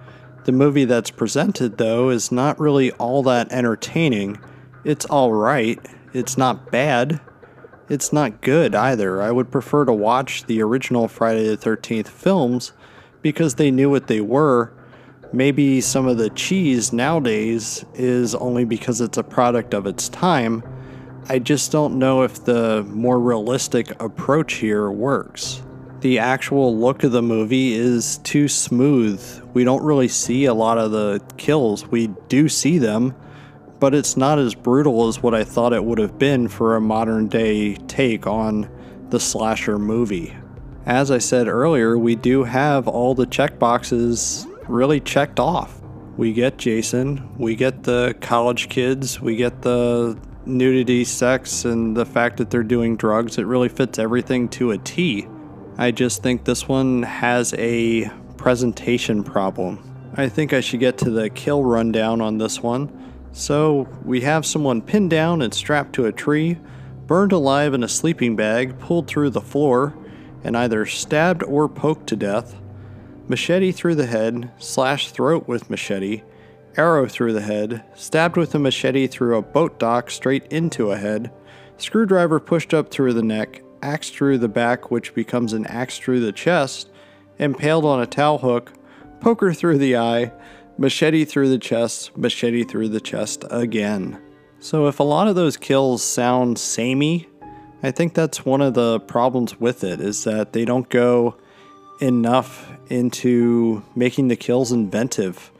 The 0.46 0.52
movie 0.52 0.86
that's 0.86 1.12
presented, 1.12 1.78
though, 1.78 2.10
is 2.10 2.32
not 2.32 2.60
really 2.60 2.92
all 2.94 3.24
that 3.24 3.52
entertaining. 3.52 4.40
It's 4.86 5.06
alright, 5.08 5.80
it's 6.14 6.38
not 6.38 6.72
bad, 6.72 7.20
it's 7.90 8.14
not 8.14 8.42
good 8.42 8.76
either. 8.76 9.22
I 9.22 9.32
would 9.32 9.52
prefer 9.52 9.86
to 9.86 9.94
watch 9.94 10.46
the 10.46 10.62
original 10.62 11.08
Friday 11.08 11.48
the 11.48 11.58
13th 11.58 12.08
films 12.08 12.74
because 13.22 13.56
they 13.56 13.72
knew 13.72 13.90
what 13.90 14.08
they 14.08 14.22
were. 14.22 14.74
Maybe 15.32 15.82
some 15.82 16.08
of 16.08 16.18
the 16.18 16.30
cheese 16.30 16.94
nowadays 16.94 17.86
is 17.94 18.36
only 18.36 18.66
because 18.66 19.02
it's 19.02 19.18
a 19.18 19.24
product 19.24 19.74
of 19.74 19.88
its 19.88 20.10
time 20.10 20.64
I 21.30 21.40
just 21.40 21.72
don't 21.72 22.00
know 22.00 22.24
if 22.24 22.44
the 22.44 22.84
more 22.84 23.18
realistic 23.18 23.92
approach 24.02 24.56
here 24.56 24.92
works. 24.92 25.64
The 26.02 26.20
actual 26.20 26.78
look 26.78 27.06
of 27.06 27.14
the 27.14 27.22
movie 27.22 27.74
is 27.76 28.18
too 28.20 28.50
smooth. 28.50 29.42
We 29.54 29.64
don't 29.64 29.82
really 29.82 30.10
see 30.10 30.46
a 30.46 30.54
lot 30.54 30.78
of 30.78 30.92
the 30.92 31.22
kills. 31.38 31.88
We 31.88 32.08
do 32.28 32.50
see 32.50 32.78
them, 32.78 33.16
but 33.84 33.94
it's 33.94 34.16
not 34.16 34.40
as 34.40 34.56
brutal 34.56 35.10
as 35.10 35.22
what 35.22 35.36
I 35.36 35.44
thought 35.44 35.74
it 35.74 35.84
would 35.84 35.98
have 35.98 36.18
been 36.18 36.48
for 36.48 36.78
a 36.78 36.80
modern 36.80 37.28
day 37.28 37.76
take 37.76 38.26
on 38.26 38.70
the 39.10 39.20
slasher 39.20 39.78
movie. 39.78 40.34
As 40.86 41.12
I 41.12 41.18
said 41.18 41.50
earlier, 41.50 41.98
we 41.98 42.16
do 42.16 42.46
have 42.46 42.88
all 42.88 43.14
the 43.14 43.28
checkboxes 43.28 44.50
really 44.70 45.02
checked 45.02 45.38
off. 45.38 45.82
We 46.16 46.32
get 46.32 46.58
Jason, 46.58 47.30
we 47.38 47.58
get 47.58 47.84
the 47.84 48.16
college 48.22 48.70
kids, 48.70 49.20
we 49.20 49.36
get 49.36 49.64
the 49.64 50.18
nudity, 50.46 51.04
sex, 51.04 51.66
and 51.66 51.94
the 51.94 52.06
fact 52.06 52.38
that 52.38 52.50
they're 52.50 52.64
doing 52.64 52.96
drugs. 52.96 53.38
It 53.38 53.48
really 53.48 53.68
fits 53.68 54.00
everything 54.00 54.48
to 54.52 54.72
a 54.72 54.78
T. 54.78 55.28
I 55.78 55.92
just 55.92 56.24
think 56.24 56.46
this 56.46 56.70
one 56.70 57.04
has 57.04 57.54
a 57.58 58.10
presentation 58.38 59.26
problem. 59.26 60.14
I 60.16 60.30
think 60.30 60.54
I 60.54 60.62
should 60.62 60.80
get 60.80 60.98
to 61.00 61.10
the 61.10 61.30
kill 61.30 61.66
rundown 61.66 62.22
on 62.22 62.38
this 62.38 62.64
one. 62.64 63.02
So, 63.36 63.90
we 64.06 64.22
have 64.22 64.46
someone 64.46 64.84
pinned 64.84 65.10
down 65.10 65.42
and 65.42 65.52
strapped 65.52 65.94
to 65.94 66.06
a 66.06 66.12
tree, 66.12 66.60
burned 67.08 67.32
alive 67.32 67.74
in 67.74 67.84
a 67.84 67.88
sleeping 67.88 68.36
bag, 68.36 68.78
pulled 68.78 69.08
through 69.08 69.32
the 69.32 69.42
floor, 69.42 69.96
and 70.44 70.56
either 70.56 70.86
stabbed 70.86 71.42
or 71.42 71.68
poked 71.68 72.06
to 72.08 72.16
death, 72.16 72.56
machete 73.28 73.72
through 73.72 73.96
the 73.96 74.06
head, 74.06 74.52
slashed 74.60 75.16
throat 75.16 75.48
with 75.48 75.72
machete, 75.72 76.22
arrow 76.78 77.08
through 77.08 77.34
the 77.34 77.42
head, 77.42 77.84
stabbed 77.96 78.38
with 78.38 78.54
a 78.54 78.60
machete 78.60 79.08
through 79.08 79.36
a 79.36 79.42
boat 79.42 79.80
dock 79.80 80.12
straight 80.12 80.46
into 80.52 80.92
a 80.92 80.98
head, 80.98 81.32
screwdriver 81.78 82.40
pushed 82.40 82.72
up 82.72 82.92
through 82.92 83.14
the 83.14 83.24
neck, 83.24 83.64
axe 83.82 84.12
through 84.12 84.38
the 84.38 84.48
back, 84.48 84.92
which 84.92 85.16
becomes 85.16 85.54
an 85.54 85.66
axe 85.66 85.98
through 85.98 86.20
the 86.20 86.32
chest, 86.32 86.92
impaled 87.40 87.84
on 87.84 88.00
a 88.00 88.06
towel 88.06 88.38
hook, 88.38 88.74
poker 89.20 89.54
through 89.54 89.80
the 89.80 89.98
eye, 89.98 90.32
machete 90.78 91.26
through 91.26 91.50
the 91.50 91.58
chest, 91.58 92.18
machete 92.18 92.64
through 92.64 92.90
the 92.90 93.02
chest 93.02 93.46
again. 93.52 94.22
So 94.60 94.88
if 94.88 95.00
a 95.00 95.04
lot 95.04 95.28
of 95.28 95.36
those 95.36 95.58
kills 95.58 96.02
sound 96.02 96.58
samey, 96.58 97.28
I 97.82 97.92
think 97.92 98.14
that's 98.14 98.46
one 98.46 98.62
of 98.62 98.74
the 98.74 99.00
problems 99.02 99.60
with 99.60 99.84
it 99.84 100.00
is 100.00 100.24
that 100.24 100.54
they 100.54 100.64
don't 100.64 100.90
go 100.90 101.36
enough 102.00 102.72
into 102.90 103.84
making 103.96 104.30
the 104.30 104.36
kills 104.36 104.72
inventive. 104.72 105.52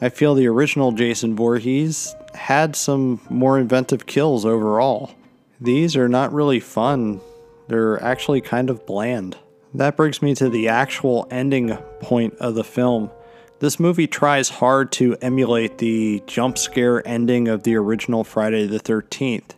I 0.00 0.10
feel 0.10 0.34
the 0.34 0.46
original 0.46 0.92
Jason 0.92 1.34
Voorhees 1.34 2.14
had 2.34 2.76
some 2.76 3.20
more 3.28 3.58
inventive 3.58 4.06
kills 4.06 4.44
overall. 4.44 5.10
These 5.60 5.96
are 5.96 6.08
not 6.08 6.32
really 6.32 6.60
fun, 6.60 7.20
they're 7.68 8.02
actually 8.02 8.42
kind 8.42 8.70
of 8.70 8.86
bland. 8.86 9.36
That 9.74 9.96
brings 9.96 10.22
me 10.22 10.34
to 10.36 10.48
the 10.48 10.68
actual 10.68 11.26
ending 11.30 11.76
point 12.00 12.34
of 12.36 12.54
the 12.54 12.64
film. 12.64 13.10
This 13.58 13.80
movie 13.80 14.06
tries 14.06 14.50
hard 14.50 14.92
to 14.92 15.16
emulate 15.22 15.78
the 15.78 16.22
jump 16.26 16.58
scare 16.58 17.06
ending 17.08 17.48
of 17.48 17.62
the 17.62 17.74
original 17.76 18.22
Friday 18.22 18.66
the 18.66 18.78
13th. 18.78 19.52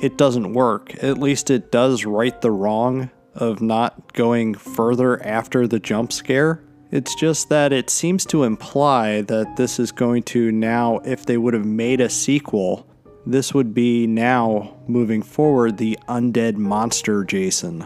It 0.00 0.16
doesn't 0.16 0.54
work. 0.54 0.94
At 1.04 1.18
least 1.18 1.50
it 1.50 1.70
does 1.70 2.06
right 2.06 2.40
the 2.40 2.50
wrong 2.50 3.10
of 3.34 3.60
not 3.60 4.14
going 4.14 4.54
further 4.54 5.22
after 5.22 5.66
the 5.66 5.78
jump 5.78 6.12
scare. 6.12 6.62
It's 6.90 7.14
just 7.14 7.50
that 7.50 7.74
it 7.74 7.90
seems 7.90 8.24
to 8.26 8.44
imply 8.44 9.20
that 9.22 9.56
this 9.56 9.78
is 9.78 9.92
going 9.92 10.22
to 10.24 10.50
now, 10.50 11.00
if 11.04 11.26
they 11.26 11.36
would 11.36 11.52
have 11.52 11.66
made 11.66 12.00
a 12.00 12.08
sequel, 12.08 12.86
this 13.26 13.52
would 13.52 13.74
be 13.74 14.06
now, 14.06 14.76
moving 14.86 15.20
forward, 15.20 15.76
the 15.76 15.98
undead 16.08 16.56
monster 16.56 17.22
Jason. 17.22 17.84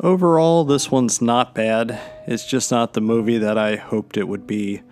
Overall, 0.00 0.64
this 0.64 0.90
one's 0.90 1.20
not 1.20 1.54
bad. 1.54 2.00
It's 2.26 2.46
just 2.46 2.70
not 2.70 2.92
the 2.92 3.00
movie 3.00 3.38
that 3.38 3.58
I 3.58 3.76
hoped 3.76 4.16
it 4.16 4.28
would 4.28 4.46
be. 4.46 4.82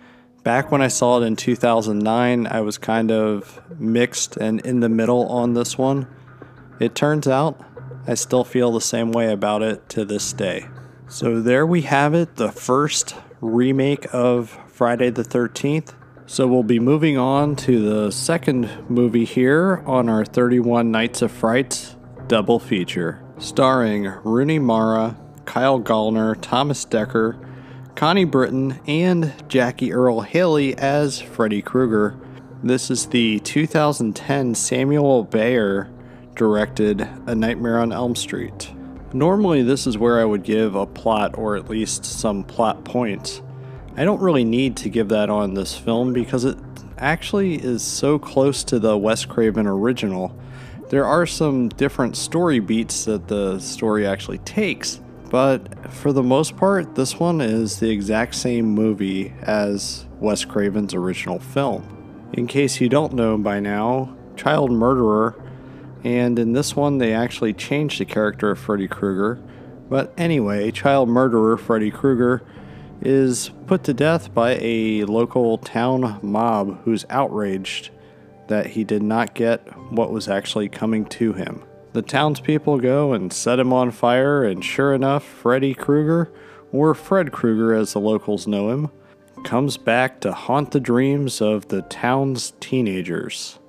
Back 0.43 0.71
when 0.71 0.81
I 0.81 0.89
saw 0.89 1.21
it 1.21 1.25
in 1.25 1.35
2009, 1.35 2.47
I 2.47 2.61
was 2.61 2.77
kind 2.77 3.11
of 3.11 3.61
mixed 3.79 4.35
and 4.37 4.59
in 4.65 4.81
the 4.81 4.89
middle 4.89 5.27
on 5.27 5.53
this 5.53 5.77
one. 5.77 6.07
It 6.79 6.93
turns 6.93 7.27
out 7.27 7.59
I 8.05 8.15
still 8.15 8.43
feel 8.43 8.71
the 8.71 8.81
same 8.81 9.11
way 9.11 9.31
about 9.31 9.61
it 9.61 9.87
to 9.89 10.03
this 10.03 10.33
day. 10.33 10.67
So 11.07 11.41
there 11.41 11.65
we 11.65 11.81
have 11.83 12.13
it, 12.13 12.35
the 12.35 12.51
first 12.51 13.15
remake 13.39 14.07
of 14.13 14.57
Friday 14.67 15.09
the 15.09 15.23
13th. 15.23 15.93
So 16.25 16.47
we'll 16.47 16.63
be 16.63 16.79
moving 16.79 17.17
on 17.17 17.55
to 17.57 17.81
the 17.81 18.11
second 18.11 18.69
movie 18.89 19.25
here 19.25 19.81
on 19.85 20.09
our 20.09 20.25
31 20.25 20.91
Nights 20.91 21.21
of 21.21 21.31
Frights 21.31 21.95
double 22.27 22.59
feature, 22.59 23.23
starring 23.39 24.05
Rooney 24.23 24.59
Mara, 24.59 25.15
Kyle 25.45 25.79
Gallner, 25.79 26.35
Thomas 26.41 26.85
Dekker, 26.85 27.37
Connie 27.95 28.25
Britton, 28.25 28.79
and 28.87 29.33
Jackie 29.47 29.93
Earle 29.93 30.21
Haley 30.21 30.77
as 30.77 31.19
Freddy 31.19 31.61
Krueger. 31.61 32.17
This 32.63 32.89
is 32.89 33.07
the 33.07 33.39
2010 33.39 34.55
Samuel 34.55 35.23
Bayer 35.23 35.89
directed 36.35 37.07
A 37.27 37.35
Nightmare 37.35 37.79
on 37.79 37.91
Elm 37.91 38.15
Street. 38.15 38.71
Normally, 39.13 39.63
this 39.63 39.87
is 39.87 39.97
where 39.97 40.19
I 40.19 40.25
would 40.25 40.43
give 40.43 40.75
a 40.75 40.85
plot 40.85 41.37
or 41.37 41.55
at 41.55 41.69
least 41.69 42.05
some 42.05 42.43
plot 42.43 42.83
points. 42.83 43.41
I 43.95 44.03
don't 44.03 44.21
really 44.21 44.43
need 44.43 44.75
to 44.77 44.89
give 44.89 45.09
that 45.09 45.29
on 45.29 45.53
this 45.53 45.75
film 45.77 46.13
because 46.13 46.45
it 46.45 46.57
actually 46.97 47.55
is 47.55 47.83
so 47.83 48.19
close 48.19 48.63
to 48.65 48.79
the 48.79 48.97
Wes 48.97 49.25
Craven 49.25 49.65
original. 49.65 50.35
There 50.89 51.05
are 51.05 51.25
some 51.25 51.67
different 51.67 52.15
story 52.15 52.59
beats 52.59 53.03
that 53.05 53.27
the 53.27 53.59
story 53.59 54.07
actually 54.07 54.37
takes, 54.39 55.01
but 55.29 55.91
for 55.91 56.13
the 56.13 56.23
most 56.23 56.55
part, 56.55 56.95
this 56.95 57.19
one 57.19 57.41
is 57.41 57.81
the 57.81 57.89
exact 57.89 58.35
same 58.35 58.67
movie 58.67 59.33
as 59.41 60.05
Wes 60.21 60.45
Craven's 60.45 60.93
original 60.93 61.39
film. 61.39 62.29
In 62.31 62.47
case 62.47 62.79
you 62.79 62.87
don't 62.87 63.11
know 63.11 63.37
by 63.37 63.59
now, 63.59 64.15
Child 64.37 64.71
Murderer, 64.71 65.35
and 66.05 66.39
in 66.39 66.53
this 66.53 66.73
one 66.73 66.99
they 66.99 67.13
actually 67.13 67.53
changed 67.53 67.99
the 67.99 68.05
character 68.05 68.51
of 68.51 68.59
Freddy 68.59 68.87
Krueger. 68.87 69.41
But 69.89 70.13
anyway, 70.17 70.71
Child 70.71 71.09
Murderer 71.09 71.57
Freddy 71.57 71.91
Krueger 71.91 72.43
is 73.01 73.51
put 73.65 73.83
to 73.83 73.93
death 73.93 74.33
by 74.33 74.57
a 74.61 75.03
local 75.03 75.57
town 75.57 76.19
mob 76.21 76.81
who's 76.83 77.05
outraged 77.09 77.89
that 78.47 78.67
he 78.67 78.83
did 78.83 79.03
not 79.03 79.33
get 79.33 79.61
what 79.91 80.11
was 80.11 80.27
actually 80.27 80.69
coming 80.69 81.05
to 81.05 81.33
him. 81.33 81.63
The 81.93 82.01
townspeople 82.01 82.79
go 82.79 83.13
and 83.13 83.31
set 83.31 83.59
him 83.59 83.73
on 83.73 83.91
fire, 83.91 84.43
and 84.43 84.63
sure 84.63 84.93
enough, 84.93 85.23
Freddy 85.23 85.73
Krueger, 85.73 86.31
or 86.71 86.93
Fred 86.93 87.31
Krueger 87.31 87.73
as 87.73 87.93
the 87.93 87.99
locals 87.99 88.47
know 88.47 88.69
him, 88.69 88.91
comes 89.43 89.77
back 89.77 90.19
to 90.21 90.31
haunt 90.31 90.71
the 90.71 90.79
dreams 90.79 91.41
of 91.41 91.69
the 91.69 91.81
town's 91.83 92.53
teenagers. 92.59 93.59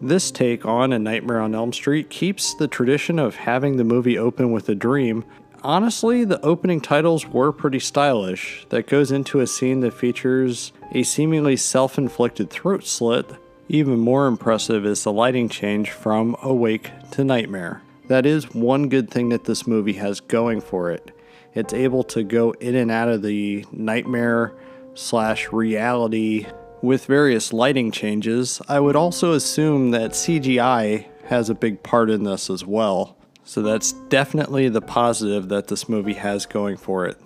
This 0.00 0.30
take 0.30 0.64
on 0.66 0.92
A 0.92 0.98
Nightmare 0.98 1.40
on 1.40 1.54
Elm 1.54 1.72
Street 1.72 2.10
keeps 2.10 2.54
the 2.54 2.68
tradition 2.68 3.18
of 3.18 3.36
having 3.36 3.76
the 3.76 3.84
movie 3.84 4.18
open 4.18 4.52
with 4.52 4.68
a 4.68 4.74
dream. 4.74 5.24
Honestly, 5.62 6.24
the 6.24 6.40
opening 6.44 6.80
titles 6.80 7.26
were 7.26 7.52
pretty 7.52 7.78
stylish. 7.78 8.66
That 8.68 8.86
goes 8.86 9.10
into 9.10 9.40
a 9.40 9.46
scene 9.46 9.80
that 9.80 9.94
features 9.94 10.72
a 10.92 11.02
seemingly 11.04 11.56
self 11.56 11.96
inflicted 11.96 12.50
throat 12.50 12.84
slit 12.84 13.30
even 13.68 13.98
more 13.98 14.26
impressive 14.26 14.84
is 14.84 15.04
the 15.04 15.12
lighting 15.12 15.48
change 15.48 15.90
from 15.90 16.36
Awake 16.42 16.90
to 17.12 17.24
Nightmare. 17.24 17.82
That 18.08 18.26
is 18.26 18.54
one 18.54 18.88
good 18.88 19.10
thing 19.10 19.30
that 19.30 19.44
this 19.44 19.66
movie 19.66 19.94
has 19.94 20.20
going 20.20 20.60
for 20.60 20.90
it. 20.90 21.16
It's 21.54 21.72
able 21.72 22.02
to 22.04 22.22
go 22.22 22.50
in 22.52 22.74
and 22.74 22.90
out 22.90 23.08
of 23.08 23.22
the 23.22 23.64
nightmare 23.72 24.54
slash 24.94 25.50
reality 25.52 26.46
with 26.82 27.06
various 27.06 27.52
lighting 27.52 27.90
changes. 27.90 28.60
I 28.68 28.80
would 28.80 28.96
also 28.96 29.32
assume 29.32 29.92
that 29.92 30.10
CGI 30.10 31.06
has 31.26 31.48
a 31.48 31.54
big 31.54 31.82
part 31.82 32.10
in 32.10 32.24
this 32.24 32.50
as 32.50 32.66
well. 32.66 33.16
So 33.44 33.62
that's 33.62 33.92
definitely 33.92 34.68
the 34.68 34.82
positive 34.82 35.48
that 35.48 35.68
this 35.68 35.88
movie 35.88 36.14
has 36.14 36.44
going 36.44 36.76
for 36.76 37.06
it. 37.06 37.18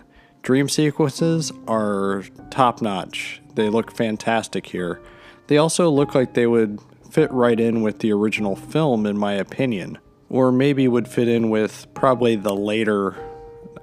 Dream 0.43 0.69
sequences 0.69 1.53
are 1.67 2.25
top 2.51 2.81
notch. 2.81 3.43
They 3.55 3.69
look 3.69 3.91
fantastic 3.91 4.67
here. 4.67 5.01
They 5.49 5.57
also 5.57 5.91
look 5.91 6.15
like 6.15 6.35
they 6.35 6.47
would 6.47 6.79
fit 7.11 7.33
right 7.33 7.59
in 7.59 7.83
with 7.83 7.99
the 7.99 8.13
original 8.13 8.55
film, 8.55 9.07
in 9.07 9.19
my 9.19 9.33
opinion. 9.33 9.99
Or 10.31 10.53
maybe 10.53 10.87
would 10.87 11.09
fit 11.09 11.27
in 11.27 11.51
with 11.51 11.87
probably 11.95 12.37
the 12.37 12.55
later 12.55 13.17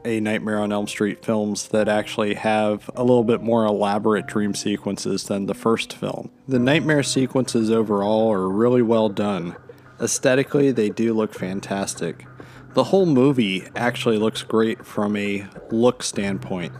A 0.05 0.19
Nightmare 0.19 0.60
on 0.60 0.72
Elm 0.72 0.88
Street 0.88 1.25
films 1.25 1.69
that 1.69 1.88
actually 1.88 2.36
have 2.36 2.89
a 2.95 3.01
little 3.01 3.24
bit 3.24 3.41
more 3.41 3.65
elaborate 3.65 4.27
dream 4.27 4.53
sequences 4.53 5.24
than 5.24 5.48
the 5.48 5.55
first 5.55 5.93
film. 5.93 6.29
The 6.48 6.60
nightmare 6.60 7.01
sequences 7.01 7.72
overall 7.72 8.31
are 8.31 8.48
really 8.48 8.84
well 8.84 9.10
done. 9.10 9.55
Aesthetically, 10.00 10.72
they 10.72 10.89
do 10.89 11.15
look 11.15 11.34
fantastic. 11.34 12.27
The 12.75 12.86
whole 12.86 13.07
movie 13.07 13.63
actually 13.75 14.17
looks 14.17 14.43
great 14.43 14.86
from 14.86 15.15
a 15.15 15.48
look 15.72 16.03
standpoint. 16.03 16.74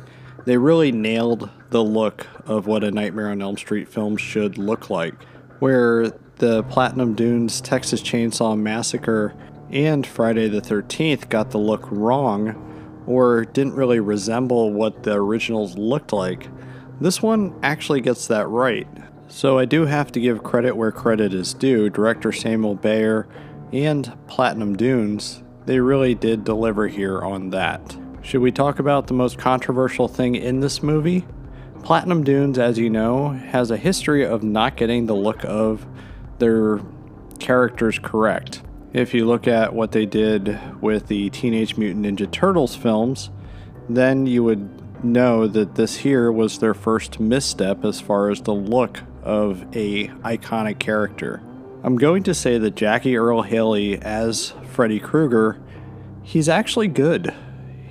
They 0.46 0.58
really 0.58 0.92
nailed 0.92 1.50
the 1.72 1.84
look 1.84 2.28
of 2.46 2.68
what 2.68 2.84
a 2.84 2.92
Nightmare 2.92 3.30
on 3.30 3.42
Elm 3.42 3.58
Street 3.58 3.90
film 3.90 4.16
should 4.16 4.58
look 4.58 4.90
like, 4.90 5.16
where 5.60 6.12
the 6.38 6.64
Platinum 6.64 7.16
Dunes 7.16 7.62
Texas 7.62 8.02
Chainsaw 8.02 8.58
Massacre 8.58 9.34
and 9.72 10.06
Friday 10.06 10.48
the 10.48 10.62
13th 10.62 11.30
got 11.30 11.50
the 11.50 11.58
look 11.58 11.88
wrong 11.90 12.62
or 13.08 13.46
didn't 13.46 13.76
really 13.76 14.00
resemble 14.00 14.72
what 14.72 15.04
the 15.04 15.14
originals 15.14 15.78
looked 15.78 16.14
like. 16.14 16.48
This 17.02 17.22
one 17.22 17.58
actually 17.64 18.02
gets 18.02 18.28
that 18.28 18.48
right. 18.48 18.88
So 19.28 19.58
I 19.58 19.66
do 19.66 19.86
have 19.86 20.12
to 20.12 20.20
give 20.20 20.44
credit 20.44 20.78
where 20.78 20.92
credit 20.92 21.34
is 21.34 21.54
due. 21.54 21.90
Director 21.90 22.32
Samuel 22.32 22.76
Bayer 22.76 23.28
and 23.74 24.16
Platinum 24.28 24.76
Dunes, 24.76 25.42
they 25.66 25.80
really 25.80 26.14
did 26.14 26.44
deliver 26.44 26.88
here 26.88 27.22
on 27.22 27.50
that. 27.50 27.98
Should 28.26 28.42
we 28.42 28.52
talk 28.52 28.80
about 28.80 29.06
the 29.06 29.14
most 29.14 29.38
controversial 29.38 30.08
thing 30.08 30.34
in 30.34 30.60
this 30.60 30.82
movie? 30.82 31.28
Platinum 31.84 32.24
Dunes, 32.24 32.58
as 32.58 32.80
you 32.80 32.90
know, 32.90 33.30
has 33.30 33.70
a 33.70 33.78
history 33.78 34.26
of 34.26 34.42
not 34.42 34.78
getting 34.78 35.06
the 35.06 35.14
look 35.14 35.46
of 35.46 35.86
their 36.40 36.80
characters 37.38 38.00
correct. 38.00 38.64
If 38.94 39.14
you 39.14 39.28
look 39.28 39.48
at 39.48 39.76
what 39.76 39.92
they 39.92 40.08
did 40.08 40.60
with 40.82 41.06
the 41.06 41.30
Teenage 41.30 41.78
Mutant 41.78 42.04
Ninja 42.04 42.30
Turtles 42.30 42.76
films, 42.76 43.30
then 43.88 44.26
you 44.26 44.44
would 44.44 45.06
know 45.06 45.46
that 45.46 45.76
this 45.76 45.98
here 45.98 46.32
was 46.32 46.58
their 46.58 46.74
first 46.74 47.20
misstep 47.20 47.86
as 47.86 48.02
far 48.02 48.32
as 48.32 48.42
the 48.42 48.56
look 48.56 49.02
of 49.22 49.62
a 49.76 50.08
iconic 50.08 50.80
character. 50.80 51.44
I'm 51.84 51.96
going 51.96 52.24
to 52.24 52.34
say 52.34 52.58
that 52.58 52.76
Jackie 52.76 53.18
Earle 53.18 53.44
Haley 53.44 54.02
as 54.02 54.56
Freddy 54.72 55.00
Krueger, 55.00 55.60
he's 56.24 56.50
actually 56.50 56.88
good. 56.88 57.32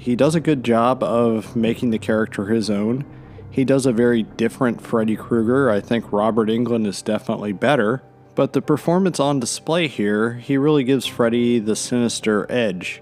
He 0.05 0.17
does 0.17 0.35
a 0.35 0.41
good 0.41 0.63
job 0.63 1.03
of 1.03 1.57
making 1.57 1.89
the 1.89 1.99
character 1.99 2.45
his 2.45 2.69
own. 2.69 3.07
He 3.51 3.65
does 3.65 3.87
a 3.87 3.93
very 3.93 4.23
different 4.23 4.83
Freddy 4.83 5.17
Krueger. 5.17 5.71
I 5.71 5.81
think 5.81 6.13
Robert 6.13 6.51
Englund 6.51 6.87
is 6.87 7.01
definitely 7.01 7.53
better. 7.53 8.03
But 8.35 8.53
the 8.53 8.61
performance 8.61 9.19
on 9.19 9.41
display 9.41 9.89
here, 9.89 10.35
he 10.35 10.59
really 10.59 10.85
gives 10.85 11.07
Freddy 11.07 11.59
the 11.59 11.75
sinister 11.75 12.47
edge. 12.53 13.01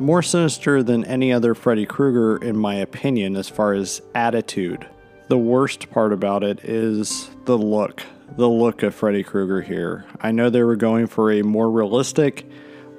More 0.00 0.22
sinister 0.22 0.82
than 0.82 1.04
any 1.04 1.32
other 1.32 1.54
Freddy 1.54 1.86
Krueger, 1.86 2.38
in 2.38 2.56
my 2.56 2.74
opinion, 2.74 3.36
as 3.36 3.48
far 3.48 3.72
as 3.72 4.02
attitude. 4.16 4.88
The 5.28 5.38
worst 5.38 5.88
part 5.92 6.12
about 6.12 6.42
it 6.42 6.64
is 6.64 7.30
the 7.44 7.56
look. 7.56 8.02
The 8.36 8.48
look 8.48 8.82
of 8.82 8.92
Freddy 8.92 9.22
Krueger 9.22 9.62
here. 9.62 10.04
I 10.20 10.32
know 10.32 10.50
they 10.50 10.64
were 10.64 10.74
going 10.74 11.06
for 11.06 11.30
a 11.30 11.42
more 11.42 11.70
realistic, 11.70 12.44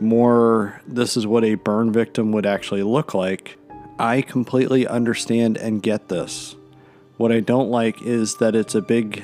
more 0.01 0.81
this 0.88 1.15
is 1.15 1.27
what 1.27 1.43
a 1.43 1.55
burn 1.55 1.91
victim 1.91 2.31
would 2.31 2.46
actually 2.46 2.84
look 2.84 3.13
like, 3.13 3.58
I 4.00 4.22
completely 4.22 4.88
understand 4.88 5.58
and 5.58 5.81
get 5.81 6.10
this. 6.10 6.55
What 7.17 7.31
I 7.31 7.39
don't 7.39 7.70
like 7.70 8.01
is 8.01 8.38
that 8.38 8.55
it's 8.55 8.74
a 8.74 8.81
big 8.81 9.24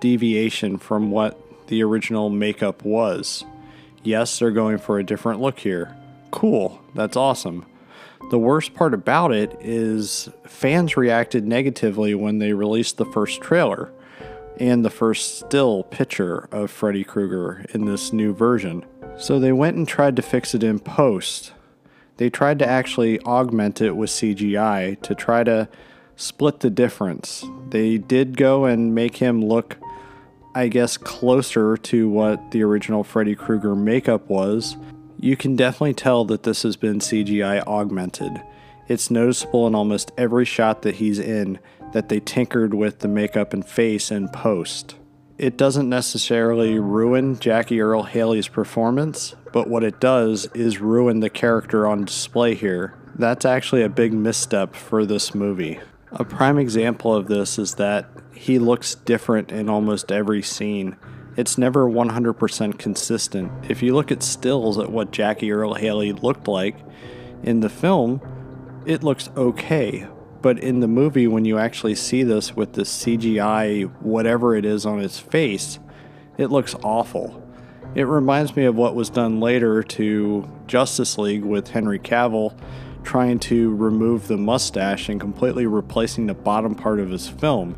deviation 0.00 0.76
from 0.76 1.10
what 1.10 1.38
the 1.68 1.82
original 1.82 2.28
makeup 2.28 2.84
was. 2.84 3.44
Yes, 4.02 4.38
they're 4.38 4.50
going 4.50 4.78
for 4.78 4.98
a 4.98 5.04
different 5.04 5.40
look 5.40 5.60
here. 5.60 5.96
Cool, 6.30 6.80
that's 6.94 7.16
awesome. 7.16 7.64
The 8.30 8.38
worst 8.38 8.74
part 8.74 8.94
about 8.94 9.32
it 9.32 9.56
is 9.60 10.28
fans 10.46 10.96
reacted 10.96 11.46
negatively 11.46 12.14
when 12.14 12.38
they 12.38 12.52
released 12.52 12.96
the 12.96 13.04
first 13.06 13.40
trailer 13.40 13.92
and 14.58 14.84
the 14.84 14.90
first 14.90 15.38
still 15.38 15.84
picture 15.84 16.48
of 16.52 16.70
Freddy 16.70 17.04
Krueger 17.04 17.64
in 17.72 17.84
this 17.84 18.12
new 18.12 18.34
version. 18.34 18.84
So 19.18 19.38
they 19.38 19.52
went 19.52 19.76
and 19.76 19.86
tried 19.86 20.16
to 20.16 20.22
fix 20.22 20.54
it 20.54 20.62
in 20.62 20.78
post. 20.78 21.52
They 22.16 22.30
tried 22.30 22.58
to 22.60 22.66
actually 22.66 23.20
augment 23.20 23.80
it 23.80 23.96
with 23.96 24.10
CGI 24.10 25.00
to 25.02 25.14
try 25.14 25.44
to 25.44 25.68
split 26.16 26.60
the 26.60 26.70
difference. 26.70 27.44
They 27.70 27.98
did 27.98 28.36
go 28.36 28.64
and 28.64 28.94
make 28.94 29.16
him 29.16 29.44
look, 29.44 29.78
I 30.54 30.68
guess, 30.68 30.96
closer 30.96 31.76
to 31.76 32.08
what 32.08 32.50
the 32.50 32.62
original 32.62 33.04
Freddy 33.04 33.34
Krueger 33.34 33.74
makeup 33.74 34.28
was. 34.28 34.76
You 35.18 35.36
can 35.36 35.56
definitely 35.56 35.94
tell 35.94 36.24
that 36.26 36.42
this 36.42 36.62
has 36.62 36.76
been 36.76 36.98
CGI 36.98 37.66
augmented. 37.66 38.42
It's 38.88 39.10
noticeable 39.10 39.66
in 39.66 39.74
almost 39.74 40.12
every 40.18 40.44
shot 40.44 40.82
that 40.82 40.96
he's 40.96 41.18
in 41.18 41.58
that 41.92 42.08
they 42.08 42.20
tinkered 42.20 42.74
with 42.74 43.00
the 43.00 43.08
makeup 43.08 43.52
and 43.52 43.66
face 43.66 44.10
in 44.10 44.28
post. 44.28 44.96
It 45.38 45.56
doesn't 45.56 45.88
necessarily 45.88 46.78
ruin 46.78 47.38
Jackie 47.38 47.80
Earle 47.80 48.04
Haley's 48.04 48.48
performance, 48.48 49.34
but 49.52 49.68
what 49.68 49.82
it 49.82 50.00
does 50.00 50.46
is 50.54 50.78
ruin 50.78 51.20
the 51.20 51.30
character 51.30 51.86
on 51.86 52.04
display 52.04 52.54
here. 52.54 52.94
That's 53.14 53.44
actually 53.44 53.82
a 53.82 53.88
big 53.88 54.12
misstep 54.12 54.74
for 54.74 55.04
this 55.04 55.34
movie. 55.34 55.80
A 56.12 56.24
prime 56.24 56.58
example 56.58 57.14
of 57.14 57.26
this 57.26 57.58
is 57.58 57.74
that 57.74 58.06
he 58.34 58.58
looks 58.58 58.94
different 58.94 59.50
in 59.50 59.68
almost 59.68 60.12
every 60.12 60.42
scene. 60.42 60.96
It's 61.36 61.56
never 61.56 61.88
100% 61.88 62.78
consistent. 62.78 63.50
If 63.68 63.82
you 63.82 63.94
look 63.94 64.12
at 64.12 64.22
stills 64.22 64.78
at 64.78 64.92
what 64.92 65.10
Jackie 65.10 65.52
Earle 65.52 65.74
Haley 65.74 66.12
looked 66.12 66.48
like 66.48 66.76
in 67.42 67.60
the 67.60 67.70
film, 67.70 68.20
it 68.86 69.02
looks 69.02 69.30
okay. 69.36 70.06
But 70.42 70.58
in 70.58 70.80
the 70.80 70.88
movie, 70.88 71.28
when 71.28 71.44
you 71.44 71.58
actually 71.58 71.94
see 71.94 72.24
this 72.24 72.54
with 72.54 72.72
the 72.72 72.82
CGI, 72.82 73.84
whatever 74.00 74.56
it 74.56 74.64
is 74.64 74.84
on 74.84 74.98
his 74.98 75.18
face, 75.18 75.78
it 76.36 76.50
looks 76.50 76.74
awful. 76.82 77.40
It 77.94 78.04
reminds 78.04 78.56
me 78.56 78.64
of 78.64 78.74
what 78.74 78.94
was 78.94 79.08
done 79.08 79.38
later 79.38 79.82
to 79.82 80.48
Justice 80.66 81.16
League 81.16 81.44
with 81.44 81.68
Henry 81.68 81.98
Cavill 81.98 82.56
trying 83.04 83.38
to 83.38 83.74
remove 83.74 84.28
the 84.28 84.36
mustache 84.36 85.08
and 85.08 85.20
completely 85.20 85.66
replacing 85.66 86.26
the 86.26 86.34
bottom 86.34 86.74
part 86.74 87.00
of 87.00 87.10
his 87.10 87.28
film. 87.28 87.76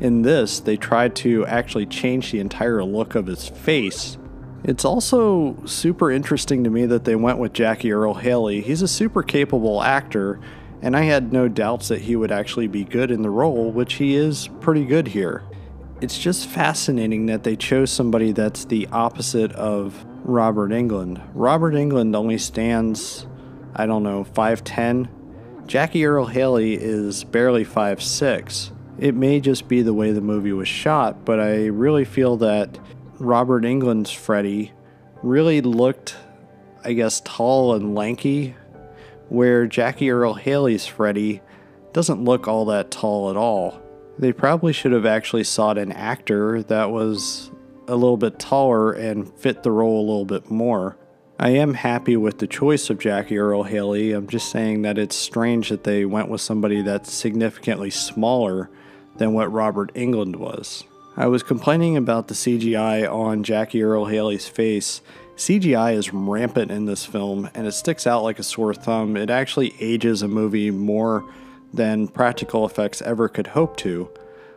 In 0.00 0.22
this, 0.22 0.60
they 0.60 0.76
tried 0.76 1.16
to 1.16 1.46
actually 1.46 1.86
change 1.86 2.30
the 2.30 2.40
entire 2.40 2.84
look 2.84 3.14
of 3.14 3.26
his 3.26 3.48
face. 3.48 4.18
It's 4.64 4.84
also 4.84 5.56
super 5.64 6.10
interesting 6.10 6.64
to 6.64 6.70
me 6.70 6.86
that 6.86 7.04
they 7.04 7.16
went 7.16 7.38
with 7.38 7.52
Jackie 7.52 7.92
Earle 7.92 8.14
Haley. 8.14 8.60
He's 8.60 8.82
a 8.82 8.88
super 8.88 9.22
capable 9.22 9.82
actor, 9.82 10.40
and 10.82 10.96
I 10.96 11.02
had 11.02 11.32
no 11.32 11.48
doubts 11.48 11.88
that 11.88 12.02
he 12.02 12.16
would 12.16 12.32
actually 12.32 12.66
be 12.66 12.84
good 12.84 13.10
in 13.10 13.22
the 13.22 13.30
role, 13.30 13.70
which 13.70 13.94
he 13.94 14.14
is 14.14 14.48
pretty 14.60 14.84
good 14.84 15.08
here. 15.08 15.42
It's 16.00 16.18
just 16.18 16.48
fascinating 16.48 17.26
that 17.26 17.42
they 17.42 17.56
chose 17.56 17.90
somebody 17.90 18.32
that's 18.32 18.66
the 18.66 18.86
opposite 18.92 19.52
of 19.52 20.04
Robert 20.24 20.70
Englund. 20.70 21.22
Robert 21.34 21.74
Englund 21.74 22.14
only 22.14 22.38
stands 22.38 23.26
I 23.78 23.84
don't 23.84 24.02
know, 24.02 24.24
5'10. 24.24 25.08
Jackie 25.66 26.06
Earle 26.06 26.26
Haley 26.26 26.74
is 26.74 27.24
barely 27.24 27.64
5'6. 27.64 28.70
It 28.98 29.14
may 29.14 29.38
just 29.38 29.68
be 29.68 29.82
the 29.82 29.92
way 29.92 30.12
the 30.12 30.22
movie 30.22 30.54
was 30.54 30.66
shot, 30.66 31.26
but 31.26 31.38
I 31.38 31.66
really 31.66 32.06
feel 32.06 32.38
that 32.38 32.78
Robert 33.18 33.64
Englund's 33.64 34.10
Freddy 34.10 34.72
really 35.22 35.60
looked, 35.60 36.16
I 36.84 36.94
guess, 36.94 37.20
tall 37.20 37.74
and 37.74 37.94
lanky, 37.94 38.54
where 39.28 39.66
Jackie 39.66 40.10
Earle 40.10 40.34
Haley's 40.34 40.86
Freddy 40.86 41.40
doesn't 41.92 42.24
look 42.24 42.46
all 42.46 42.64
that 42.66 42.90
tall 42.90 43.30
at 43.30 43.36
all. 43.36 43.80
They 44.18 44.32
probably 44.32 44.72
should 44.72 44.92
have 44.92 45.06
actually 45.06 45.44
sought 45.44 45.78
an 45.78 45.92
actor 45.92 46.62
that 46.64 46.90
was 46.90 47.50
a 47.88 47.94
little 47.94 48.16
bit 48.16 48.38
taller 48.38 48.92
and 48.92 49.32
fit 49.38 49.62
the 49.62 49.70
role 49.70 50.00
a 50.00 50.06
little 50.06 50.24
bit 50.24 50.50
more. 50.50 50.96
I 51.38 51.50
am 51.50 51.74
happy 51.74 52.16
with 52.16 52.38
the 52.38 52.46
choice 52.46 52.88
of 52.88 52.98
Jackie 52.98 53.36
Earle 53.36 53.64
Haley. 53.64 54.12
I'm 54.12 54.26
just 54.26 54.50
saying 54.50 54.82
that 54.82 54.96
it's 54.96 55.14
strange 55.14 55.68
that 55.68 55.84
they 55.84 56.06
went 56.06 56.30
with 56.30 56.40
somebody 56.40 56.80
that's 56.80 57.12
significantly 57.12 57.90
smaller 57.90 58.70
than 59.18 59.34
what 59.34 59.52
Robert 59.52 59.92
Englund 59.94 60.36
was. 60.36 60.84
I 61.14 61.26
was 61.26 61.42
complaining 61.42 61.96
about 61.96 62.28
the 62.28 62.34
CGI 62.34 63.10
on 63.10 63.42
Jackie 63.42 63.82
Earle 63.82 64.06
Haley's 64.06 64.48
face. 64.48 65.00
CGI 65.36 65.94
is 65.94 66.14
rampant 66.14 66.70
in 66.70 66.86
this 66.86 67.04
film 67.04 67.50
and 67.54 67.66
it 67.66 67.72
sticks 67.72 68.06
out 68.06 68.22
like 68.22 68.38
a 68.38 68.42
sore 68.42 68.72
thumb. 68.72 69.18
It 69.18 69.28
actually 69.28 69.74
ages 69.78 70.22
a 70.22 70.28
movie 70.28 70.70
more 70.70 71.30
than 71.74 72.08
practical 72.08 72.64
effects 72.64 73.02
ever 73.02 73.28
could 73.28 73.48
hope 73.48 73.76
to. 73.78 74.08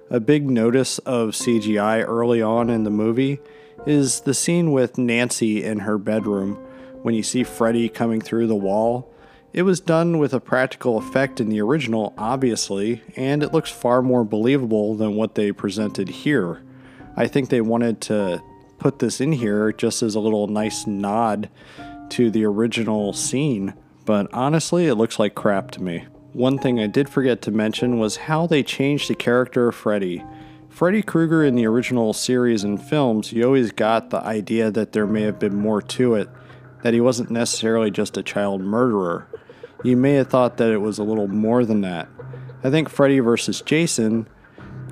A 0.09 0.21
big 0.21 0.49
notice 0.49 0.97
of 0.99 1.31
CGI 1.31 2.07
early 2.07 2.41
on 2.41 2.69
in 2.69 2.85
the 2.85 2.89
movie 2.89 3.39
is 3.85 4.21
the 4.21 4.33
scene 4.33 4.71
with 4.71 4.97
Nancy 4.97 5.63
in 5.63 5.79
her 5.79 5.97
bedroom 5.97 6.55
when 7.01 7.13
you 7.13 7.23
see 7.23 7.43
Freddy 7.43 7.89
coming 7.89 8.21
through 8.21 8.47
the 8.47 8.55
wall. 8.55 9.13
It 9.51 9.63
was 9.63 9.81
done 9.81 10.17
with 10.17 10.33
a 10.33 10.39
practical 10.39 10.97
effect 10.97 11.41
in 11.41 11.49
the 11.49 11.59
original, 11.59 12.13
obviously, 12.17 13.01
and 13.17 13.43
it 13.43 13.51
looks 13.51 13.69
far 13.69 14.01
more 14.01 14.23
believable 14.23 14.95
than 14.95 15.15
what 15.15 15.35
they 15.35 15.51
presented 15.51 16.07
here. 16.07 16.61
I 17.17 17.27
think 17.27 17.49
they 17.49 17.61
wanted 17.61 17.99
to 18.01 18.41
put 18.79 18.99
this 18.99 19.21
in 19.21 19.33
here 19.33 19.71
just 19.71 20.01
as 20.01 20.15
a 20.15 20.19
little 20.19 20.47
nice 20.47 20.87
nod 20.87 21.49
to 22.09 22.31
the 22.31 22.45
original 22.45 23.13
scene, 23.13 23.73
but 24.05 24.27
honestly, 24.33 24.87
it 24.87 24.95
looks 24.95 25.19
like 25.19 25.35
crap 25.35 25.71
to 25.71 25.83
me. 25.83 26.07
One 26.33 26.57
thing 26.57 26.79
I 26.79 26.87
did 26.87 27.09
forget 27.09 27.41
to 27.43 27.51
mention 27.51 27.99
was 27.99 28.17
how 28.17 28.47
they 28.47 28.63
changed 28.63 29.09
the 29.09 29.15
character 29.15 29.67
of 29.67 29.75
Freddy. 29.75 30.23
Freddy 30.69 31.01
Krueger 31.01 31.43
in 31.43 31.55
the 31.55 31.65
original 31.65 32.13
series 32.13 32.63
and 32.63 32.81
films, 32.81 33.33
you 33.33 33.43
always 33.43 33.71
got 33.71 34.09
the 34.09 34.23
idea 34.23 34.71
that 34.71 34.93
there 34.93 35.07
may 35.07 35.23
have 35.23 35.39
been 35.39 35.55
more 35.55 35.81
to 35.81 36.15
it 36.15 36.29
that 36.83 36.93
he 36.93 37.01
wasn't 37.01 37.31
necessarily 37.31 37.91
just 37.91 38.17
a 38.17 38.23
child 38.23 38.61
murderer. 38.61 39.27
You 39.83 39.97
may 39.97 40.13
have 40.13 40.29
thought 40.29 40.57
that 40.57 40.71
it 40.71 40.77
was 40.77 40.97
a 40.97 41.03
little 41.03 41.27
more 41.27 41.65
than 41.65 41.81
that. 41.81 42.07
I 42.63 42.69
think 42.69 42.89
Freddy 42.89 43.19
vs. 43.19 43.61
Jason 43.61 44.27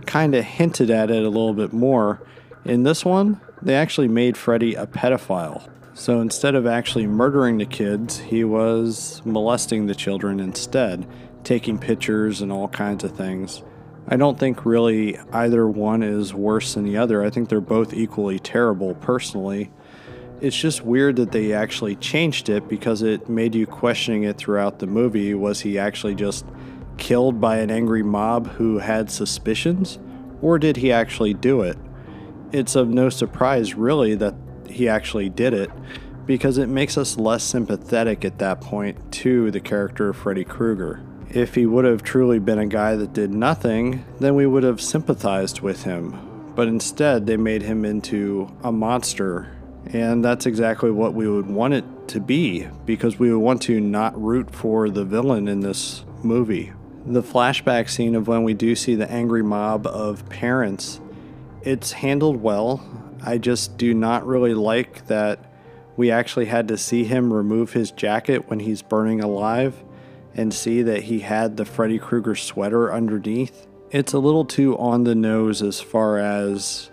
kind 0.06 0.36
of 0.36 0.44
hinted 0.44 0.90
at 0.90 1.12
it 1.12 1.24
a 1.24 1.30
little 1.30 1.54
bit 1.54 1.74
more. 1.74 2.26
In 2.66 2.84
this 2.84 3.06
one, 3.06 3.40
they 3.62 3.76
actually 3.76 4.08
made 4.08 4.38
Freddy 4.38 4.76
a 4.76 4.86
pedophile. 4.86 5.70
So 5.94 6.22
instead 6.22 6.56
of 6.56 6.68
actually 6.68 7.08
murdering 7.08 7.58
the 7.58 7.66
kids, 7.66 8.20
he 8.20 8.44
was 8.44 9.22
molesting 9.26 9.88
the 9.88 9.96
children 9.96 10.40
instead, 10.40 11.08
taking 11.44 11.80
pictures 11.80 12.42
and 12.42 12.52
all 12.52 12.68
kinds 12.68 13.04
of 13.04 13.16
things. 13.16 13.64
I 14.08 14.16
don't 14.16 14.40
think 14.40 14.66
really 14.66 15.18
either 15.34 15.68
one 15.68 16.04
is 16.04 16.34
worse 16.34 16.76
than 16.76 16.86
the 16.86 16.98
other. 16.98 17.24
I 17.24 17.30
think 17.30 17.50
they're 17.50 17.60
both 17.60 17.94
equally 17.94 18.40
terrible 18.40 18.94
personally 18.96 19.72
it's 20.40 20.58
just 20.58 20.84
weird 20.84 21.16
that 21.16 21.32
they 21.32 21.54
actually 21.54 21.96
changed 21.96 22.50
it 22.50 22.68
because 22.68 23.02
it 23.02 23.28
made 23.28 23.56
you 23.56 23.66
questioning 23.66 24.24
it 24.24 24.38
throughout 24.38 24.80
the 24.80 24.88
movie. 24.88 25.34
Was 25.34 25.62
he 25.62 25.80
actually 25.80 26.16
just 26.16 26.46
killed 26.98 27.42
by 27.42 27.58
an 27.58 27.72
angry 27.72 28.04
mob 28.04 28.48
who 28.52 28.78
had 28.78 29.10
suspicions? 29.10 29.98
Or 30.42 30.60
did 30.60 30.78
he 30.78 30.92
actually 30.92 31.34
do 31.34 31.62
it? 31.62 31.78
It's 32.52 32.76
of 32.76 32.90
no 32.90 33.10
surprise, 33.10 33.76
really, 33.76 34.16
that 34.16 34.36
he 34.70 34.88
actually 34.88 35.30
did 35.30 35.54
it 35.54 35.70
because 36.26 36.58
it 36.58 36.68
makes 36.68 36.98
us 36.98 37.18
less 37.18 37.44
sympathetic 37.44 38.26
at 38.26 38.40
that 38.40 38.62
point 38.62 39.12
to 39.12 39.50
the 39.52 39.60
character 39.60 40.10
of 40.10 40.18
Freddy 40.18 40.44
Krueger. 40.44 41.02
If 41.30 41.56
he 41.56 41.66
would 41.66 41.86
have 41.86 42.04
truly 42.04 42.40
been 42.40 42.60
a 42.60 42.66
guy 42.66 42.96
that 42.96 43.14
did 43.14 43.34
nothing, 43.34 44.06
then 44.20 44.36
we 44.36 44.46
would 44.46 44.64
have 44.64 44.82
sympathized 44.82 45.62
with 45.62 45.84
him. 45.84 46.54
But 46.56 46.68
instead, 46.68 47.28
they 47.28 47.38
made 47.38 47.62
him 47.62 47.86
into 47.86 48.52
a 48.64 48.72
monster 48.72 49.58
and 49.94 50.24
that's 50.24 50.46
exactly 50.46 50.92
what 50.92 51.14
we 51.14 51.30
would 51.30 51.48
want 51.48 51.74
it 51.74 51.86
to 52.10 52.20
be 52.20 52.68
because 52.86 53.20
we 53.20 53.32
would 53.32 53.40
want 53.40 53.62
to 53.64 53.80
not 53.80 54.20
root 54.22 54.54
for 54.54 54.90
the 54.90 55.06
villain 55.06 55.48
in 55.48 55.62
this 55.62 56.04
movie. 56.24 56.74
The 57.06 57.24
flashback 57.24 57.90
scene 57.90 58.16
of 58.16 58.28
when 58.28 58.44
we 58.44 58.54
do 58.54 58.76
see 58.76 58.96
the 58.96 59.10
angry 59.10 59.44
mob 59.44 59.88
of 59.88 60.28
parents, 60.30 61.00
it's 61.68 61.92
handled 61.92 62.42
well. 62.42 62.82
I 63.22 63.38
just 63.38 63.78
do 63.78 63.94
not 63.94 64.26
really 64.26 64.54
like 64.54 65.06
that 65.08 65.52
we 65.98 66.10
actually 66.10 66.46
had 66.46 66.70
to 66.70 66.78
see 66.78 67.04
him 67.04 67.34
remove 67.34 67.74
his 67.74 67.92
jacket 67.92 68.50
when 68.50 68.62
he's 68.62 68.82
burning 68.82 69.20
alive 69.20 69.84
and 70.34 70.54
see 70.54 70.82
that 70.84 71.04
he 71.04 71.20
had 71.20 71.58
the 71.58 71.66
Freddy 71.66 72.00
Krueger 72.00 72.36
sweater 72.36 72.94
underneath. 72.94 73.68
It's 73.92 74.14
a 74.14 74.20
little 74.20 74.46
too 74.46 74.78
on 74.78 75.04
the 75.04 75.14
nose 75.14 75.62
as 75.62 75.82
far 75.82 76.20
as 76.20 76.90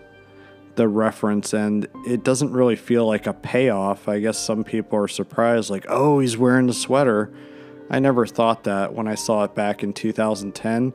the 0.75 0.89
reference 0.89 1.53
and 1.53 1.87
it 2.05 2.25
doesn't 2.25 2.53
really 2.53 2.75
feel 2.75 3.07
like 3.07 3.29
a 3.29 3.33
payoff. 3.33 4.09
I 4.09 4.19
guess 4.19 4.39
some 4.39 4.65
people 4.65 4.99
are 4.99 5.07
surprised, 5.07 5.71
like, 5.71 5.87
oh, 5.89 6.19
he's 6.19 6.37
wearing 6.37 6.67
the 6.67 6.75
sweater. 6.75 7.33
I 7.91 8.01
never 8.01 8.27
thought 8.27 8.65
that 8.65 8.93
when 8.93 9.07
I 9.07 9.15
saw 9.15 9.45
it 9.45 9.55
back 9.55 9.85
in 9.85 9.93
2010. 9.93 10.93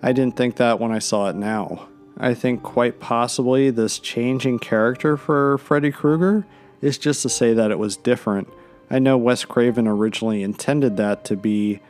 I 0.00 0.12
didn't 0.12 0.36
think 0.36 0.56
that 0.56 0.80
when 0.80 0.92
I 0.92 0.98
saw 0.98 1.28
it 1.28 1.36
now. 1.36 1.88
I 2.18 2.34
think 2.34 2.62
quite 2.64 2.98
possibly 2.98 3.70
this 3.70 3.98
change 4.00 4.44
in 4.44 4.58
character 4.58 5.16
for 5.16 5.56
Freddy 5.58 5.92
Krueger 5.92 6.44
is 6.80 6.98
just 6.98 7.22
to 7.22 7.28
say 7.28 7.54
that 7.54 7.70
it 7.70 7.78
was 7.78 7.96
different. 7.96 8.48
I 8.90 8.98
know 8.98 9.16
Wes 9.16 9.44
Craven 9.44 9.86
originally 9.86 10.42
intended 10.42 10.96
that 10.96 11.24
to 11.26 11.36
be 11.36 11.80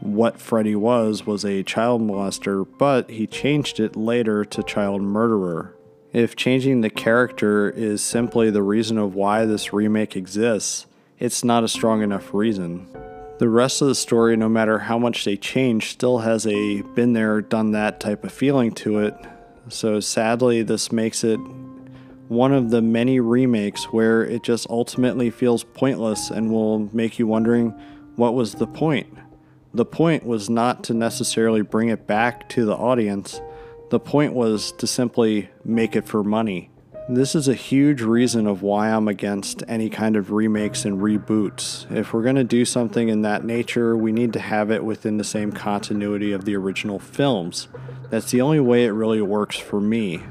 what 0.00 0.40
Freddy 0.40 0.74
was 0.74 1.26
was 1.26 1.44
a 1.44 1.62
child 1.62 2.00
molester, 2.00 2.66
but 2.78 3.10
he 3.10 3.26
changed 3.26 3.78
it 3.78 3.96
later 3.96 4.44
to 4.44 4.62
child 4.62 5.02
murderer. 5.02 5.74
If 6.12 6.36
changing 6.36 6.80
the 6.80 6.90
character 6.90 7.68
is 7.68 8.02
simply 8.02 8.50
the 8.50 8.62
reason 8.62 8.98
of 8.98 9.14
why 9.14 9.44
this 9.44 9.72
remake 9.72 10.16
exists, 10.16 10.86
it's 11.18 11.44
not 11.44 11.64
a 11.64 11.68
strong 11.68 12.02
enough 12.02 12.32
reason. 12.32 12.86
The 13.38 13.48
rest 13.48 13.82
of 13.82 13.88
the 13.88 13.94
story, 13.94 14.36
no 14.36 14.48
matter 14.48 14.78
how 14.78 14.98
much 14.98 15.24
they 15.24 15.36
change, 15.36 15.90
still 15.90 16.18
has 16.18 16.46
a 16.46 16.82
been 16.82 17.14
there, 17.14 17.40
done 17.40 17.72
that 17.72 17.98
type 17.98 18.24
of 18.24 18.32
feeling 18.32 18.72
to 18.76 19.00
it. 19.00 19.14
So 19.68 20.00
sadly, 20.00 20.62
this 20.62 20.92
makes 20.92 21.24
it 21.24 21.38
one 22.28 22.52
of 22.52 22.70
the 22.70 22.82
many 22.82 23.20
remakes 23.20 23.84
where 23.84 24.24
it 24.24 24.42
just 24.42 24.68
ultimately 24.70 25.30
feels 25.30 25.64
pointless 25.64 26.30
and 26.30 26.50
will 26.50 26.90
make 26.94 27.18
you 27.18 27.26
wondering 27.26 27.70
what 28.16 28.34
was 28.34 28.54
the 28.54 28.66
point. 28.66 29.06
The 29.72 29.84
point 29.84 30.24
was 30.24 30.48
not 30.48 30.84
to 30.84 30.94
necessarily 30.94 31.62
bring 31.62 31.88
it 31.88 32.06
back 32.06 32.48
to 32.50 32.64
the 32.64 32.76
audience, 32.76 33.40
the 33.90 34.00
point 34.00 34.32
was 34.32 34.72
to 34.72 34.86
simply 34.86 35.50
make 35.64 35.96
it 35.96 36.06
for 36.06 36.22
money. 36.22 36.70
This 37.08 37.34
is 37.34 37.48
a 37.48 37.54
huge 37.54 38.00
reason 38.00 38.46
of 38.46 38.62
why 38.62 38.88
I'm 38.88 39.08
against 39.08 39.62
any 39.68 39.90
kind 39.90 40.16
of 40.16 40.30
remakes 40.30 40.86
and 40.86 41.00
reboots. 41.00 41.90
If 41.94 42.14
we're 42.14 42.22
going 42.22 42.36
to 42.36 42.44
do 42.44 42.64
something 42.64 43.10
in 43.10 43.20
that 43.22 43.44
nature, 43.44 43.94
we 43.94 44.10
need 44.10 44.32
to 44.32 44.40
have 44.40 44.70
it 44.70 44.82
within 44.84 45.18
the 45.18 45.24
same 45.24 45.52
continuity 45.52 46.32
of 46.32 46.46
the 46.46 46.56
original 46.56 46.98
films. 46.98 47.68
That's 48.14 48.30
the 48.30 48.42
only 48.42 48.60
way 48.60 48.84
it 48.84 48.90
really 48.90 49.20
works 49.20 49.56
for 49.56 49.80
me. 49.80 50.22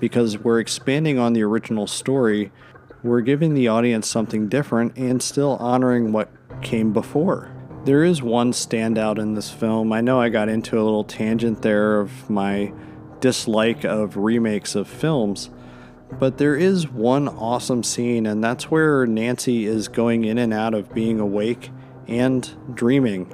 Because 0.00 0.36
we're 0.36 0.58
expanding 0.58 1.16
on 1.16 1.32
the 1.32 1.44
original 1.44 1.86
story, 1.86 2.50
we're 3.04 3.20
giving 3.20 3.54
the 3.54 3.68
audience 3.68 4.08
something 4.08 4.48
different 4.48 4.98
and 4.98 5.22
still 5.22 5.54
honoring 5.58 6.10
what 6.10 6.28
came 6.60 6.92
before. 6.92 7.52
There 7.84 8.02
is 8.02 8.20
one 8.20 8.50
standout 8.50 9.20
in 9.20 9.34
this 9.34 9.48
film. 9.48 9.92
I 9.92 10.00
know 10.00 10.20
I 10.20 10.28
got 10.28 10.48
into 10.48 10.74
a 10.74 10.82
little 10.82 11.04
tangent 11.04 11.62
there 11.62 12.00
of 12.00 12.28
my 12.28 12.72
dislike 13.20 13.84
of 13.84 14.16
remakes 14.16 14.74
of 14.74 14.88
films, 14.88 15.50
but 16.18 16.38
there 16.38 16.56
is 16.56 16.88
one 16.88 17.28
awesome 17.28 17.84
scene, 17.84 18.26
and 18.26 18.42
that's 18.42 18.72
where 18.72 19.06
Nancy 19.06 19.66
is 19.66 19.86
going 19.86 20.24
in 20.24 20.36
and 20.36 20.52
out 20.52 20.74
of 20.74 20.92
being 20.92 21.20
awake 21.20 21.70
and 22.08 22.74
dreaming. 22.74 23.32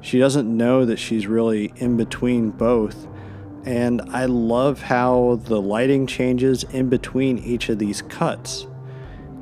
She 0.00 0.18
doesn't 0.18 0.56
know 0.56 0.86
that 0.86 0.98
she's 0.98 1.26
really 1.26 1.74
in 1.76 1.98
between 1.98 2.48
both. 2.48 3.06
And 3.64 4.02
I 4.10 4.26
love 4.26 4.82
how 4.82 5.40
the 5.44 5.60
lighting 5.60 6.06
changes 6.06 6.64
in 6.64 6.88
between 6.88 7.38
each 7.38 7.68
of 7.68 7.78
these 7.78 8.02
cuts. 8.02 8.66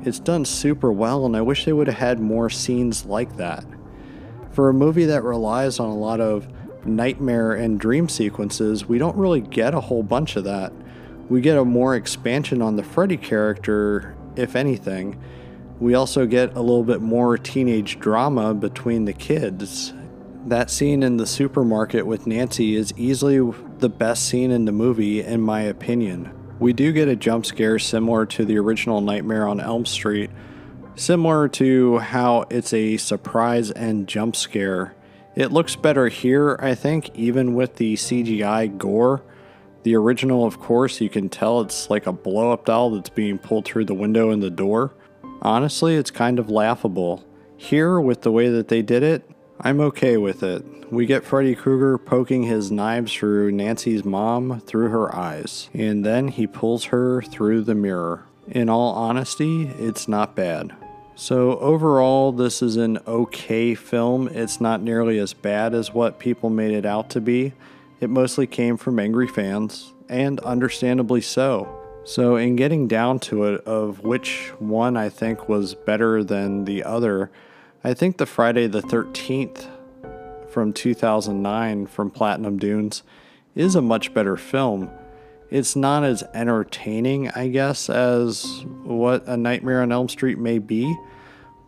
It's 0.03 0.19
done 0.19 0.45
super 0.45 0.91
well, 0.91 1.25
and 1.25 1.35
I 1.35 1.41
wish 1.41 1.65
they 1.65 1.73
would 1.73 1.87
have 1.87 1.97
had 1.97 2.19
more 2.19 2.49
scenes 2.49 3.05
like 3.05 3.37
that. 3.37 3.65
For 4.51 4.69
a 4.69 4.73
movie 4.73 5.05
that 5.05 5.23
relies 5.23 5.79
on 5.79 5.89
a 5.89 5.97
lot 5.97 6.21
of 6.21 6.47
nightmare 6.85 7.53
and 7.53 7.79
dream 7.79 8.07
sequences, 8.07 8.85
we 8.85 8.97
don't 8.97 9.17
really 9.17 9.41
get 9.41 9.73
a 9.73 9.81
whole 9.81 10.03
bunch 10.03 10.35
of 10.35 10.43
that. 10.43 10.71
We 11.29 11.41
get 11.41 11.57
a 11.57 11.65
more 11.65 11.95
expansion 11.95 12.61
on 12.61 12.75
the 12.75 12.83
Freddy 12.83 13.17
character, 13.17 14.15
if 14.35 14.55
anything. 14.55 15.21
We 15.79 15.95
also 15.95 16.25
get 16.25 16.55
a 16.55 16.61
little 16.61 16.83
bit 16.83 17.01
more 17.01 17.37
teenage 17.37 17.99
drama 17.99 18.53
between 18.53 19.05
the 19.05 19.13
kids. 19.13 19.93
That 20.45 20.69
scene 20.69 21.03
in 21.03 21.17
the 21.17 21.25
supermarket 21.25 22.05
with 22.05 22.27
Nancy 22.27 22.75
is 22.75 22.93
easily 22.97 23.39
the 23.83 23.89
best 23.89 24.27
scene 24.27 24.49
in 24.49 24.65
the 24.65 24.71
movie, 24.71 25.21
in 25.21 25.41
my 25.41 25.61
opinion. 25.61 26.31
We 26.57 26.73
do 26.73 26.91
get 26.91 27.07
a 27.07 27.15
jump 27.15 27.45
scare 27.45 27.77
similar 27.77 28.25
to 28.27 28.45
the 28.45 28.57
original 28.57 29.01
Nightmare 29.01 29.47
on 29.47 29.59
Elm 29.59 29.85
Street, 29.85 30.31
Similar 30.95 31.47
to 31.49 31.97
how 31.97 32.45
it's 32.51 32.71
a 32.71 32.97
surprise 32.97 33.71
and 33.71 34.07
jump 34.07 34.35
scare. 34.35 34.93
It 35.35 35.51
looks 35.51 35.75
better 35.75 36.07
here, 36.07 36.55
I 36.61 36.75
think, 36.75 37.09
even 37.15 37.55
with 37.55 37.77
the 37.77 37.95
CGI 37.95 38.77
gore. 38.77 39.23
The 39.81 39.95
original, 39.95 40.45
of 40.45 40.59
course, 40.59 41.01
you 41.01 41.09
can 41.09 41.29
tell 41.29 41.61
it's 41.61 41.89
like 41.89 42.05
a 42.05 42.13
blow 42.13 42.51
up 42.51 42.65
doll 42.65 42.91
that's 42.91 43.09
being 43.09 43.39
pulled 43.39 43.65
through 43.65 43.85
the 43.85 43.95
window 43.95 44.29
and 44.29 44.43
the 44.43 44.51
door. 44.51 44.93
Honestly, 45.41 45.95
it's 45.95 46.11
kind 46.11 46.37
of 46.37 46.51
laughable. 46.51 47.25
Here, 47.57 47.99
with 47.99 48.21
the 48.21 48.31
way 48.31 48.49
that 48.49 48.67
they 48.67 48.83
did 48.83 49.01
it, 49.01 49.27
I'm 49.59 49.79
okay 49.81 50.17
with 50.17 50.43
it. 50.43 50.63
We 50.91 51.05
get 51.05 51.23
Freddy 51.23 51.55
Krueger 51.55 51.97
poking 51.97 52.43
his 52.43 52.71
knives 52.71 53.13
through 53.13 53.51
Nancy's 53.51 54.03
mom 54.03 54.59
through 54.61 54.89
her 54.89 55.15
eyes, 55.15 55.69
and 55.73 56.05
then 56.05 56.27
he 56.27 56.45
pulls 56.47 56.85
her 56.85 57.21
through 57.21 57.63
the 57.63 57.75
mirror. 57.75 58.25
In 58.47 58.69
all 58.69 58.93
honesty, 58.93 59.67
it's 59.79 60.07
not 60.07 60.35
bad. 60.35 60.75
So, 61.15 61.57
overall, 61.59 62.31
this 62.31 62.61
is 62.61 62.75
an 62.75 62.99
okay 63.07 63.75
film. 63.75 64.27
It's 64.27 64.59
not 64.59 64.81
nearly 64.81 65.19
as 65.19 65.33
bad 65.33 65.73
as 65.75 65.93
what 65.93 66.19
people 66.19 66.49
made 66.49 66.71
it 66.71 66.85
out 66.85 67.09
to 67.11 67.21
be. 67.21 67.53
It 68.01 68.09
mostly 68.09 68.47
came 68.47 68.77
from 68.77 68.99
angry 68.99 69.27
fans, 69.27 69.93
and 70.09 70.39
understandably 70.41 71.21
so. 71.21 71.79
So, 72.03 72.35
in 72.35 72.55
getting 72.55 72.87
down 72.87 73.19
to 73.21 73.45
it, 73.45 73.61
of 73.65 74.01
which 74.01 74.51
one 74.59 74.97
I 74.97 75.09
think 75.09 75.47
was 75.47 75.75
better 75.75 76.23
than 76.23 76.65
the 76.65 76.83
other, 76.83 77.31
I 77.85 77.93
think 77.93 78.15
the 78.15 78.25
Friday 78.25 78.67
the 78.67 78.81
13th 78.81 79.67
from 80.47 80.71
2009 80.71 81.85
from 81.87 82.11
Platinum 82.11 82.57
Dunes 82.57 83.03
is 83.55 83.75
a 83.75 83.81
much 83.81 84.13
better 84.13 84.37
film. 84.37 84.89
It's 85.49 85.75
not 85.75 86.05
as 86.05 86.23
entertaining, 86.33 87.29
I 87.31 87.49
guess, 87.49 87.89
as 87.89 88.63
what 88.83 89.27
A 89.27 89.35
Nightmare 89.35 89.81
on 89.81 89.91
Elm 89.91 90.07
Street 90.07 90.39
may 90.39 90.59
be, 90.59 90.95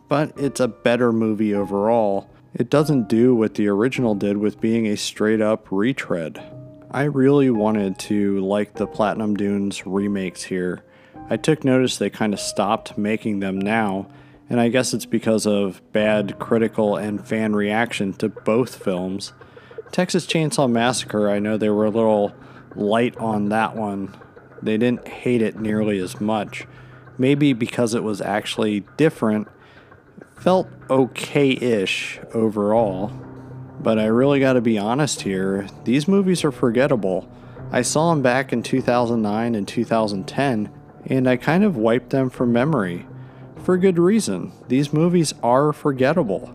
but 0.08 0.32
it's 0.38 0.58
a 0.58 0.68
better 0.68 1.12
movie 1.12 1.52
overall. 1.52 2.30
It 2.54 2.70
doesn't 2.70 3.10
do 3.10 3.34
what 3.34 3.52
the 3.52 3.68
original 3.68 4.14
did 4.14 4.38
with 4.38 4.58
being 4.58 4.86
a 4.86 4.96
straight 4.96 5.42
up 5.42 5.66
retread. 5.70 6.42
I 6.90 7.02
really 7.02 7.50
wanted 7.50 7.98
to 7.98 8.40
like 8.40 8.72
the 8.72 8.86
Platinum 8.86 9.34
Dunes 9.34 9.84
remakes 9.84 10.44
here. 10.44 10.82
I 11.28 11.36
took 11.36 11.62
notice 11.62 11.98
they 11.98 12.08
kind 12.08 12.32
of 12.32 12.40
stopped 12.40 12.96
making 12.96 13.40
them 13.40 13.58
now, 13.58 14.08
and 14.48 14.60
I 14.60 14.68
guess 14.68 14.94
it's 14.94 15.06
because 15.06 15.46
of 15.46 15.80
bad 15.92 16.38
critical 16.38 16.96
and 16.96 17.26
fan 17.26 17.54
reaction 17.54 18.12
to 18.14 18.28
both 18.28 18.82
films. 18.82 19.32
Texas 19.92 20.26
Chainsaw 20.26 20.70
Massacre, 20.70 21.28
I 21.28 21.38
know 21.38 21.56
they 21.56 21.70
were 21.70 21.86
a 21.86 21.90
little 21.90 22.34
light 22.74 23.16
on 23.16 23.48
that 23.48 23.74
one. 23.74 24.14
They 24.62 24.76
didn't 24.76 25.08
hate 25.08 25.42
it 25.42 25.58
nearly 25.58 25.98
as 25.98 26.20
much. 26.20 26.66
Maybe 27.18 27.52
because 27.52 27.94
it 27.94 28.02
was 28.02 28.20
actually 28.20 28.80
different, 28.96 29.48
felt 30.38 30.68
okay 30.90 31.50
ish 31.50 32.20
overall. 32.34 33.12
But 33.80 33.98
I 33.98 34.06
really 34.06 34.40
got 34.40 34.54
to 34.54 34.60
be 34.60 34.78
honest 34.78 35.22
here, 35.22 35.66
these 35.84 36.08
movies 36.08 36.44
are 36.44 36.52
forgettable. 36.52 37.30
I 37.70 37.82
saw 37.82 38.10
them 38.10 38.22
back 38.22 38.52
in 38.52 38.62
2009 38.62 39.54
and 39.54 39.66
2010, 39.66 40.70
and 41.06 41.28
I 41.28 41.36
kind 41.36 41.64
of 41.64 41.76
wiped 41.76 42.10
them 42.10 42.30
from 42.30 42.52
memory. 42.52 43.06
For 43.66 43.76
good 43.76 43.98
reason. 43.98 44.52
These 44.68 44.92
movies 44.92 45.34
are 45.42 45.72
forgettable. 45.72 46.54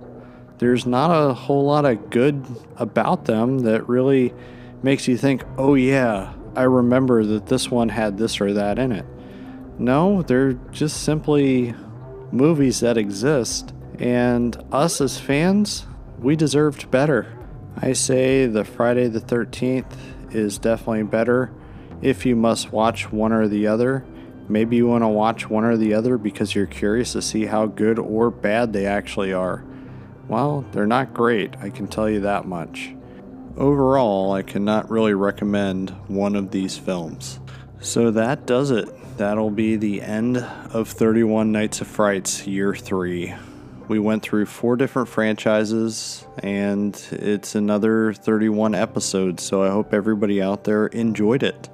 There's 0.60 0.86
not 0.86 1.12
a 1.12 1.34
whole 1.34 1.65
lot 1.65 1.84
of 1.84 2.10
good 2.10 2.45
about 2.78 3.26
them 3.26 3.60
that 3.63 3.89
really 3.89 4.34
makes 4.82 5.10
you 5.10 5.17
think, 5.17 5.43
oh 5.58 5.76
yeah, 5.76 6.32
I 6.56 6.63
remember 6.63 7.26
that 7.26 7.47
this 7.47 7.69
one 7.69 7.89
had 7.89 8.17
this 8.17 8.39
or 8.39 8.54
that 8.54 8.80
in 8.80 8.93
it. 8.93 9.06
No, 9.78 10.21
they're 10.21 10.54
just 10.71 11.04
simply 11.04 11.76
movies 12.32 12.80
that 12.80 12.97
exist, 12.97 13.74
and 14.00 14.56
us 14.71 15.02
as 15.02 15.19
fans, 15.19 15.86
we 16.17 16.38
deserved 16.38 16.89
better. 16.91 17.38
I 17.76 17.91
say 17.91 18.45
the 18.45 18.63
Friday 18.63 19.10
the 19.10 19.19
13th 19.19 19.97
is 20.34 20.58
definitely 20.58 21.04
better. 21.04 21.52
If 22.02 22.26
you 22.26 22.38
must 22.38 22.71
watch 22.71 23.12
one 23.12 23.34
or 23.34 23.50
the 23.50 23.67
other, 23.67 24.06
maybe 24.52 24.76
you 24.76 24.88
want 24.88 25.04
to 25.04 25.08
watch 25.08 25.50
one 25.50 25.64
or 25.64 25.78
the 25.78 25.94
other 25.94 26.18
because 26.18 26.54
you're 26.54 26.66
curious 26.66 27.14
to 27.14 27.22
see 27.22 27.46
how 27.46 27.66
good 27.66 27.98
or 27.98 28.30
bad 28.30 28.74
they 28.74 28.86
actually 28.86 29.34
are. 29.34 29.64
Well, 30.28 30.66
they're 30.72 30.88
not 30.88 31.14
great, 31.14 31.56
I 31.58 31.70
can 31.70 31.88
tell 31.88 32.10
you 32.10 32.22
that 32.22 32.46
much. 32.46 32.94
Overall, 33.58 34.32
I 34.32 34.44
cannot 34.44 34.90
really 34.90 35.14
recommend 35.14 35.90
one 36.08 36.36
of 36.36 36.52
these 36.52 36.78
films. 36.78 37.40
So 37.80 38.12
that 38.12 38.46
does 38.46 38.72
it. 38.72 38.90
That'll 39.18 39.52
be 39.52 39.76
the 39.76 40.02
end 40.02 40.38
of 40.38 40.88
31 40.88 41.52
Nights 41.52 41.82
of 41.82 41.88
Frights 41.88 42.48
Year 42.48 42.74
3. 42.74 43.34
We 43.88 44.00
went 44.00 44.24
through 44.24 44.46
four 44.46 44.78
different 44.78 45.10
franchises, 45.10 46.26
and 46.38 46.96
it's 47.12 47.56
another 47.56 48.14
31 48.14 48.74
episodes, 48.74 49.44
so 49.44 49.64
I 49.64 49.70
hope 49.70 49.94
everybody 49.94 50.42
out 50.42 50.64
there 50.64 50.88
enjoyed 50.88 51.44
it. 51.44 51.70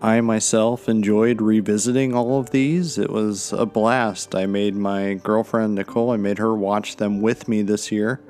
I 0.00 0.20
myself 0.20 0.88
enjoyed 0.88 1.40
revisiting 1.40 2.14
all 2.14 2.38
of 2.38 2.50
these. 2.50 2.98
It 2.98 3.10
was 3.10 3.52
a 3.52 3.66
blast. 3.66 4.34
I 4.34 4.46
made 4.46 4.76
my 4.76 5.14
girlfriend 5.14 5.74
Nicole, 5.74 6.12
I 6.12 6.16
made 6.16 6.38
her 6.38 6.54
watch 6.54 6.96
them 6.96 7.20
with 7.20 7.48
me 7.48 7.62
this 7.62 7.90
year 7.90 8.20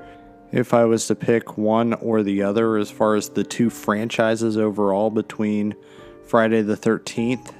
if 0.53 0.73
I 0.73 0.85
was 0.85 1.07
to 1.09 1.15
pick 1.15 1.59
one 1.59 1.95
or 1.95 2.23
the 2.23 2.43
other 2.43 2.77
as 2.77 2.91
far 2.91 3.15
as 3.15 3.29
the 3.31 3.45
two 3.45 3.71
franchises 3.71 4.57
overall 4.57 5.11
between 5.11 5.75
Friday 6.27 6.63
the 6.63 6.77
13th 6.77 7.53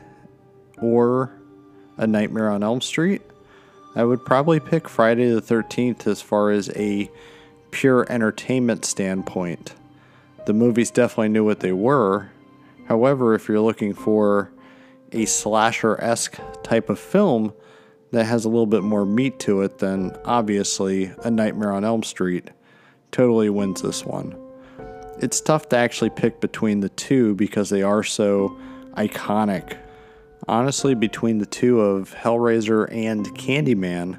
or 0.81 1.33
A 1.97 2.07
Nightmare 2.07 2.51
on 2.51 2.63
Elm 2.63 2.81
Street, 2.81 3.23
I 3.95 4.05
would 4.05 4.25
probably 4.25 4.61
pick 4.61 4.89
Friday 4.89 5.31
the 5.31 5.43
13th 5.43 6.07
as 6.07 6.23
far 6.23 6.51
as 6.51 6.71
a 6.77 7.11
pure 7.71 8.07
entertainment 8.09 8.85
standpoint. 8.85 9.75
The 10.47 10.55
movies 10.55 10.91
definitely 10.91 11.29
knew 11.29 11.45
what 11.45 11.61
they 11.61 11.73
were. 11.73 12.31
However, 12.89 13.35
if 13.35 13.49
you're 13.49 13.61
looking 13.61 13.93
for 13.93 14.51
a 15.13 15.27
slasher 15.27 16.01
esque 16.03 16.39
type 16.63 16.89
of 16.89 16.99
film 16.99 17.53
that 18.13 18.25
has 18.25 18.47
a 18.47 18.49
little 18.49 18.67
bit 18.67 18.83
more 18.83 19.05
meat 19.05 19.39
to 19.41 19.61
it, 19.61 19.79
then 19.79 20.17
obviously 20.25 21.13
A 21.23 21.31
Nightmare 21.31 21.73
on 21.73 21.85
Elm 21.85 22.03
Street 22.03 22.51
totally 23.13 23.51
wins 23.51 23.83
this 23.83 24.07
one. 24.07 24.35
It's 25.21 25.41
tough 25.41 25.69
to 25.69 25.77
actually 25.77 26.11
pick 26.11 26.41
between 26.41 26.81
the 26.81 26.89
two 26.89 27.35
because 27.35 27.69
they 27.69 27.83
are 27.83 28.03
so 28.03 28.59
iconic. 28.95 29.77
Honestly, 30.47 30.95
between 30.95 31.39
the 31.39 31.47
two 31.47 31.83
of 31.83 32.15
Hellraiser 32.15 32.91
and 32.91 33.27
Candyman, 33.37 34.19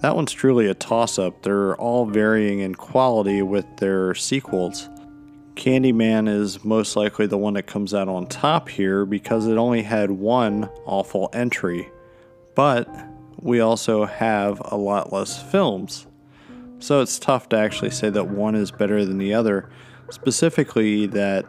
that 0.00 0.16
one's 0.16 0.32
truly 0.32 0.66
a 0.66 0.74
toss 0.74 1.20
up. 1.20 1.42
They're 1.42 1.76
all 1.76 2.04
varying 2.04 2.58
in 2.60 2.74
quality 2.74 3.42
with 3.42 3.76
their 3.76 4.14
sequels. 4.16 4.88
Candyman 5.58 6.28
is 6.28 6.64
most 6.64 6.94
likely 6.94 7.26
the 7.26 7.36
one 7.36 7.54
that 7.54 7.64
comes 7.64 7.92
out 7.92 8.08
on 8.08 8.28
top 8.28 8.68
here 8.68 9.04
because 9.04 9.48
it 9.48 9.56
only 9.56 9.82
had 9.82 10.12
one 10.12 10.70
awful 10.86 11.30
entry. 11.32 11.90
But 12.54 12.88
we 13.40 13.58
also 13.58 14.04
have 14.06 14.62
a 14.64 14.76
lot 14.76 15.12
less 15.12 15.42
films. 15.42 16.06
So 16.78 17.00
it's 17.02 17.18
tough 17.18 17.48
to 17.48 17.58
actually 17.58 17.90
say 17.90 18.08
that 18.08 18.28
one 18.28 18.54
is 18.54 18.70
better 18.70 19.04
than 19.04 19.18
the 19.18 19.34
other. 19.34 19.68
Specifically, 20.10 21.06
that 21.06 21.44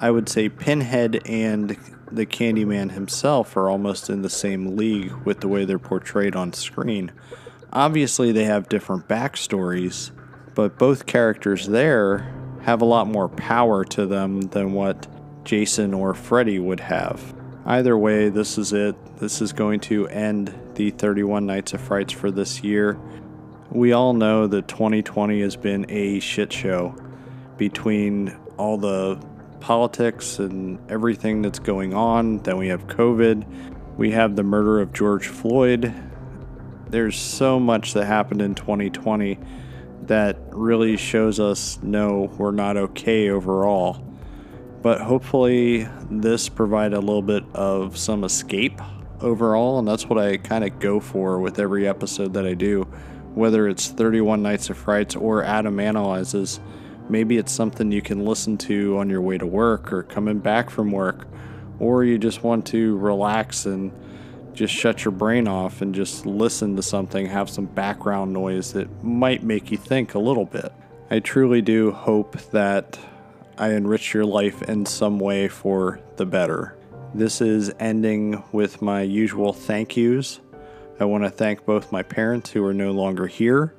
I 0.00 0.10
would 0.10 0.28
say 0.28 0.48
Pinhead 0.48 1.22
and 1.24 1.78
the 2.10 2.26
Candyman 2.26 2.90
himself 2.90 3.56
are 3.56 3.70
almost 3.70 4.10
in 4.10 4.22
the 4.22 4.30
same 4.30 4.76
league 4.76 5.12
with 5.24 5.40
the 5.40 5.48
way 5.48 5.64
they're 5.64 5.78
portrayed 5.78 6.34
on 6.34 6.52
screen. 6.52 7.12
Obviously, 7.72 8.32
they 8.32 8.44
have 8.44 8.68
different 8.68 9.06
backstories, 9.06 10.10
but 10.56 10.76
both 10.76 11.06
characters 11.06 11.68
there 11.68 12.41
have 12.62 12.82
a 12.82 12.84
lot 12.84 13.06
more 13.06 13.28
power 13.28 13.84
to 13.84 14.06
them 14.06 14.40
than 14.40 14.72
what 14.72 15.06
Jason 15.44 15.92
or 15.92 16.14
Freddy 16.14 16.58
would 16.58 16.80
have. 16.80 17.34
Either 17.64 17.96
way, 17.96 18.28
this 18.28 18.58
is 18.58 18.72
it. 18.72 18.96
This 19.16 19.40
is 19.40 19.52
going 19.52 19.80
to 19.80 20.08
end 20.08 20.54
the 20.74 20.90
31 20.90 21.46
Nights 21.46 21.74
of 21.74 21.80
Frights 21.80 22.12
for 22.12 22.30
this 22.30 22.62
year. 22.62 22.98
We 23.70 23.92
all 23.92 24.14
know 24.14 24.46
that 24.46 24.68
2020 24.68 25.40
has 25.40 25.56
been 25.56 25.86
a 25.88 26.20
shit 26.20 26.52
show 26.52 26.94
between 27.56 28.36
all 28.58 28.78
the 28.78 29.20
politics 29.60 30.38
and 30.38 30.78
everything 30.90 31.42
that's 31.42 31.58
going 31.58 31.94
on. 31.94 32.38
Then 32.38 32.58
we 32.58 32.68
have 32.68 32.86
COVID. 32.86 33.46
We 33.96 34.10
have 34.10 34.36
the 34.36 34.42
murder 34.42 34.80
of 34.80 34.92
George 34.92 35.28
Floyd. 35.28 35.94
There's 36.88 37.18
so 37.18 37.58
much 37.58 37.94
that 37.94 38.06
happened 38.06 38.42
in 38.42 38.54
2020 38.54 39.38
that 40.06 40.38
really 40.50 40.96
shows 40.96 41.38
us 41.40 41.78
no, 41.82 42.30
we're 42.38 42.50
not 42.50 42.76
okay 42.76 43.30
overall. 43.30 44.04
But 44.82 45.00
hopefully, 45.00 45.88
this 46.10 46.48
provided 46.48 46.96
a 46.96 47.00
little 47.00 47.22
bit 47.22 47.44
of 47.54 47.96
some 47.96 48.24
escape 48.24 48.80
overall, 49.20 49.78
and 49.78 49.86
that's 49.86 50.06
what 50.08 50.18
I 50.18 50.38
kind 50.38 50.64
of 50.64 50.80
go 50.80 50.98
for 50.98 51.38
with 51.38 51.60
every 51.60 51.86
episode 51.86 52.34
that 52.34 52.46
I 52.46 52.54
do. 52.54 52.82
Whether 53.34 53.68
it's 53.68 53.88
31 53.88 54.42
Nights 54.42 54.70
of 54.70 54.76
Frights 54.76 55.14
or 55.14 55.44
Adam 55.44 55.78
Analyzes, 55.78 56.58
maybe 57.08 57.38
it's 57.38 57.52
something 57.52 57.92
you 57.92 58.02
can 58.02 58.24
listen 58.24 58.58
to 58.58 58.98
on 58.98 59.08
your 59.08 59.20
way 59.20 59.38
to 59.38 59.46
work 59.46 59.92
or 59.92 60.02
coming 60.02 60.40
back 60.40 60.68
from 60.68 60.90
work, 60.90 61.28
or 61.78 62.04
you 62.04 62.18
just 62.18 62.42
want 62.42 62.66
to 62.66 62.96
relax 62.98 63.66
and 63.66 63.92
just 64.54 64.72
shut 64.72 65.04
your 65.04 65.12
brain 65.12 65.48
off 65.48 65.80
and 65.82 65.94
just 65.94 66.26
listen 66.26 66.76
to 66.76 66.82
something, 66.82 67.26
have 67.26 67.48
some 67.48 67.66
background 67.66 68.32
noise 68.32 68.72
that 68.72 69.02
might 69.02 69.42
make 69.42 69.70
you 69.70 69.76
think 69.76 70.14
a 70.14 70.18
little 70.18 70.44
bit. 70.44 70.72
I 71.10 71.18
truly 71.20 71.62
do 71.62 71.92
hope 71.92 72.38
that 72.52 72.98
I 73.58 73.72
enrich 73.72 74.14
your 74.14 74.24
life 74.24 74.62
in 74.62 74.86
some 74.86 75.18
way 75.18 75.48
for 75.48 76.00
the 76.16 76.26
better. 76.26 76.76
This 77.14 77.40
is 77.40 77.72
ending 77.78 78.42
with 78.52 78.80
my 78.80 79.02
usual 79.02 79.52
thank 79.52 79.96
yous. 79.96 80.40
I 80.98 81.04
want 81.04 81.24
to 81.24 81.30
thank 81.30 81.66
both 81.66 81.92
my 81.92 82.02
parents 82.02 82.50
who 82.50 82.64
are 82.64 82.74
no 82.74 82.92
longer 82.92 83.26
here. 83.26 83.74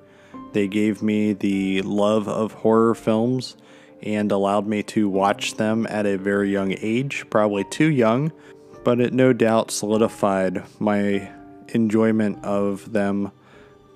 They 0.52 0.68
gave 0.68 1.02
me 1.02 1.34
the 1.34 1.82
love 1.82 2.28
of 2.28 2.54
horror 2.54 2.94
films 2.94 3.58
and 4.04 4.32
allowed 4.32 4.68
me 4.68 4.84
to 4.84 5.10
watch 5.10 5.56
them 5.56 5.88
at 5.90 6.06
a 6.06 6.18
very 6.18 6.52
young 6.52 6.76
age, 6.80 7.26
probably 7.30 7.64
too 7.64 7.90
young, 7.90 8.32
but 8.84 9.00
it 9.00 9.14
no 9.14 9.34
doubt 9.34 9.72
solidified 9.72 10.64
my 10.80 11.32
enjoyment 11.70 12.44
of 12.44 12.92
them 12.92 13.32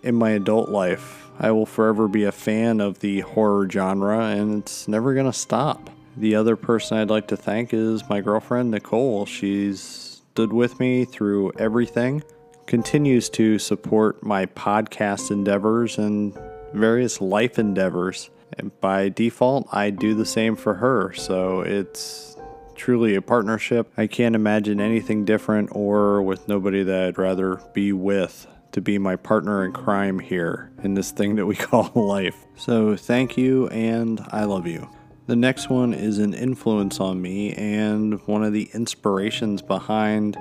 in 0.03 0.15
my 0.15 0.31
adult 0.31 0.69
life. 0.69 1.27
I 1.39 1.51
will 1.51 1.65
forever 1.65 2.07
be 2.07 2.23
a 2.23 2.31
fan 2.31 2.79
of 2.79 2.99
the 2.99 3.19
horror 3.21 3.69
genre, 3.69 4.19
and 4.19 4.63
it's 4.63 4.87
never 4.87 5.13
going 5.13 5.25
to 5.25 5.33
stop. 5.33 5.89
The 6.15 6.35
other 6.35 6.55
person 6.55 6.97
I'd 6.97 7.09
like 7.09 7.27
to 7.27 7.37
thank 7.37 7.73
is 7.73 8.07
my 8.09 8.21
girlfriend, 8.21 8.71
Nicole. 8.71 9.25
She's 9.25 10.07
stood 10.37 10.53
with 10.53 10.79
me 10.79 11.05
through 11.05 11.51
everything, 11.57 12.23
continues 12.65 13.29
to 13.29 13.59
support 13.59 14.23
my 14.23 14.45
podcast 14.45 15.31
endeavors 15.31 15.97
and 15.97 16.37
various 16.73 17.21
life 17.21 17.59
endeavors. 17.59 18.29
And 18.57 18.79
by 18.81 19.09
default, 19.09 19.67
I 19.71 19.89
do 19.89 20.15
the 20.15 20.25
same 20.25 20.55
for 20.55 20.75
her. 20.75 21.13
So 21.13 21.61
it's 21.61 22.36
truly 22.77 23.15
a 23.15 23.21
partnership. 23.21 23.91
I 23.97 24.07
can't 24.07 24.35
imagine 24.35 24.79
anything 24.79 25.25
different 25.25 25.69
or 25.73 26.21
with 26.21 26.47
nobody 26.47 26.83
that 26.83 27.03
I'd 27.03 27.17
rather 27.17 27.61
be 27.73 27.91
with 27.91 28.47
to 28.71 28.81
be 28.81 28.97
my 28.97 29.15
partner 29.15 29.65
in 29.65 29.73
crime 29.73 30.19
here 30.19 30.71
in 30.83 30.93
this 30.93 31.11
thing 31.11 31.35
that 31.35 31.45
we 31.45 31.55
call 31.57 31.91
life. 31.95 32.45
So, 32.55 32.95
thank 32.95 33.37
you 33.37 33.67
and 33.69 34.25
I 34.29 34.45
love 34.45 34.67
you. 34.67 34.87
The 35.27 35.35
next 35.35 35.69
one 35.69 35.93
is 35.93 36.19
an 36.19 36.33
influence 36.33 37.01
on 37.01 37.21
me 37.21 37.53
and 37.53 38.25
one 38.27 38.43
of 38.45 38.53
the 38.53 38.69
inspirations 38.73 39.61
behind 39.61 40.37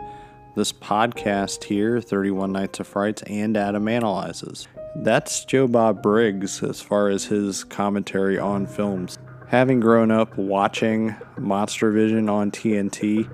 this 0.54 0.72
podcast 0.72 1.64
here 1.64 2.00
31 2.00 2.52
Nights 2.52 2.80
of 2.80 2.86
Frights 2.86 3.22
and 3.22 3.56
Adam 3.56 3.88
Analyzes. 3.88 4.68
That's 4.94 5.44
Joe 5.44 5.68
Bob 5.68 6.02
Briggs 6.02 6.62
as 6.62 6.80
far 6.80 7.08
as 7.08 7.26
his 7.26 7.64
commentary 7.64 8.38
on 8.38 8.66
films. 8.66 9.15
Having 9.48 9.78
grown 9.78 10.10
up 10.10 10.36
watching 10.36 11.14
Monster 11.38 11.92
Vision 11.92 12.28
on 12.28 12.50
TNT, 12.50 13.30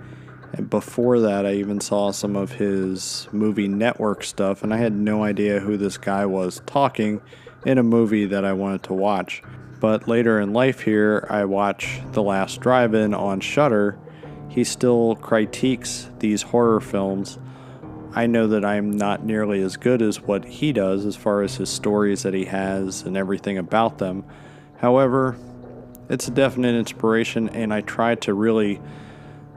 and 0.52 0.68
before 0.68 1.20
that, 1.20 1.46
I 1.46 1.54
even 1.54 1.80
saw 1.80 2.10
some 2.10 2.36
of 2.36 2.52
his 2.52 3.26
movie 3.32 3.66
network 3.66 4.22
stuff, 4.22 4.62
and 4.62 4.74
I 4.74 4.76
had 4.76 4.94
no 4.94 5.24
idea 5.24 5.60
who 5.60 5.78
this 5.78 5.96
guy 5.96 6.26
was 6.26 6.60
talking 6.66 7.22
in 7.64 7.78
a 7.78 7.82
movie 7.82 8.26
that 8.26 8.44
I 8.44 8.52
wanted 8.52 8.82
to 8.84 8.92
watch. 8.92 9.42
But 9.80 10.06
later 10.06 10.38
in 10.38 10.52
life, 10.52 10.80
here, 10.80 11.26
I 11.30 11.46
watch 11.46 12.02
The 12.12 12.22
Last 12.22 12.60
Drive 12.60 12.92
In 12.92 13.14
on 13.14 13.40
Shudder. 13.40 13.98
He 14.50 14.64
still 14.64 15.16
critiques 15.16 16.10
these 16.18 16.42
horror 16.42 16.80
films. 16.80 17.38
I 18.14 18.26
know 18.26 18.46
that 18.48 18.66
I'm 18.66 18.90
not 18.90 19.24
nearly 19.24 19.62
as 19.62 19.78
good 19.78 20.02
as 20.02 20.20
what 20.20 20.44
he 20.44 20.74
does 20.74 21.06
as 21.06 21.16
far 21.16 21.40
as 21.40 21.56
his 21.56 21.70
stories 21.70 22.22
that 22.24 22.34
he 22.34 22.44
has 22.44 23.00
and 23.00 23.16
everything 23.16 23.56
about 23.56 23.96
them. 23.96 24.24
However, 24.76 25.38
it's 26.08 26.28
a 26.28 26.30
definite 26.30 26.74
inspiration, 26.74 27.48
and 27.50 27.72
I 27.72 27.80
try 27.80 28.14
to 28.16 28.34
really 28.34 28.80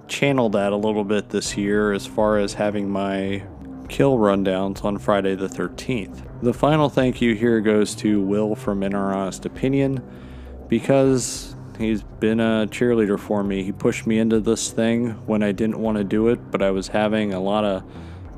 channel 0.08 0.50
that 0.50 0.72
a 0.72 0.76
little 0.76 1.04
bit 1.04 1.30
this 1.30 1.58
year 1.58 1.92
as 1.92 2.06
far 2.06 2.38
as 2.38 2.54
having 2.54 2.90
my 2.90 3.44
kill 3.90 4.18
rundowns 4.18 4.84
on 4.84 4.98
Friday 4.98 5.36
the 5.36 5.48
13th. 5.48 6.24
The 6.42 6.54
final 6.54 6.90
thank 6.90 7.22
you 7.22 7.36
here 7.36 7.62
goes 7.62 7.96
to 7.96 8.22
Will 8.22 8.56
from 8.56 8.84
In 8.84 8.94
Our 8.94 9.14
Honest 9.14 9.46
Opinion 9.46 10.04
because 10.68 11.56
he's 11.78 12.04
been 12.04 12.40
a 12.40 12.68
cheerleader 12.70 13.20
for 13.20 13.44
me. 13.44 13.64
He 13.64 13.72
pushed 13.72 14.08
me 14.08 14.20
into 14.20 14.40
this 14.40 14.72
thing 14.72 15.12
when 15.26 15.44
I 15.44 15.52
didn't 15.52 15.80
want 15.80 15.98
to 15.98 16.04
do 16.04 16.28
it, 16.30 16.52
but 16.52 16.62
I 16.62 16.72
was 16.72 16.88
having 16.88 17.34
a 17.34 17.40
lot 17.40 17.64
of 17.64 17.84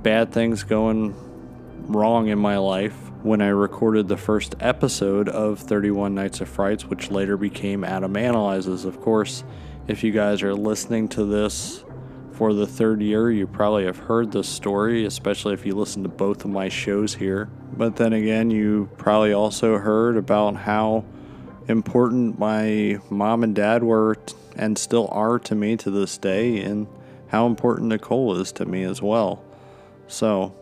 bad 0.04 0.32
things 0.32 0.64
going 0.64 1.16
wrong 1.88 2.28
in 2.28 2.40
my 2.40 2.58
life 2.58 3.07
when 3.28 3.42
I 3.42 3.50
recorded 3.50 4.08
the 4.08 4.16
first 4.16 4.56
episode 4.62 5.28
of 5.28 5.60
31 5.60 6.16
Nights 6.16 6.40
of 6.40 6.48
Frights, 6.48 6.86
which 6.86 7.12
later 7.12 7.36
became 7.36 7.84
Adam 7.84 8.16
Analyzes. 8.16 8.86
Of 8.86 9.02
course, 9.02 9.44
if 9.86 10.02
you 10.02 10.14
guys 10.14 10.42
are 10.44 10.56
listening 10.56 11.10
to 11.10 11.26
this 11.26 11.84
for 12.32 12.54
the 12.54 12.66
third 12.66 13.02
year, 13.02 13.30
you 13.30 13.46
probably 13.46 13.84
have 13.84 13.98
heard 13.98 14.32
this 14.32 14.48
story, 14.48 15.04
especially 15.06 15.54
if 15.54 15.66
you 15.66 15.76
listen 15.76 16.04
to 16.04 16.10
both 16.10 16.46
of 16.46 16.52
my 16.52 16.70
shows 16.70 17.16
here. 17.16 17.50
But 17.76 17.98
then 17.98 18.14
again, 18.14 18.50
you 18.50 18.90
probably 18.98 19.34
also 19.34 19.78
heard 19.78 20.16
about 20.16 20.56
how 20.56 21.04
important 21.68 22.40
my 22.40 22.98
mom 23.10 23.44
and 23.44 23.54
dad 23.54 23.84
were 23.84 24.16
and 24.56 24.78
still 24.78 25.10
are 25.12 25.38
to 25.40 25.54
me 25.54 25.76
to 25.76 25.92
this 25.92 26.18
day, 26.18 26.62
and 26.62 26.88
how 27.28 27.46
important 27.46 27.90
Nicole 27.90 28.38
is 28.38 28.54
to 28.54 28.66
me 28.66 28.84
as 28.84 29.02
well. 29.02 29.44
So, 30.08 30.56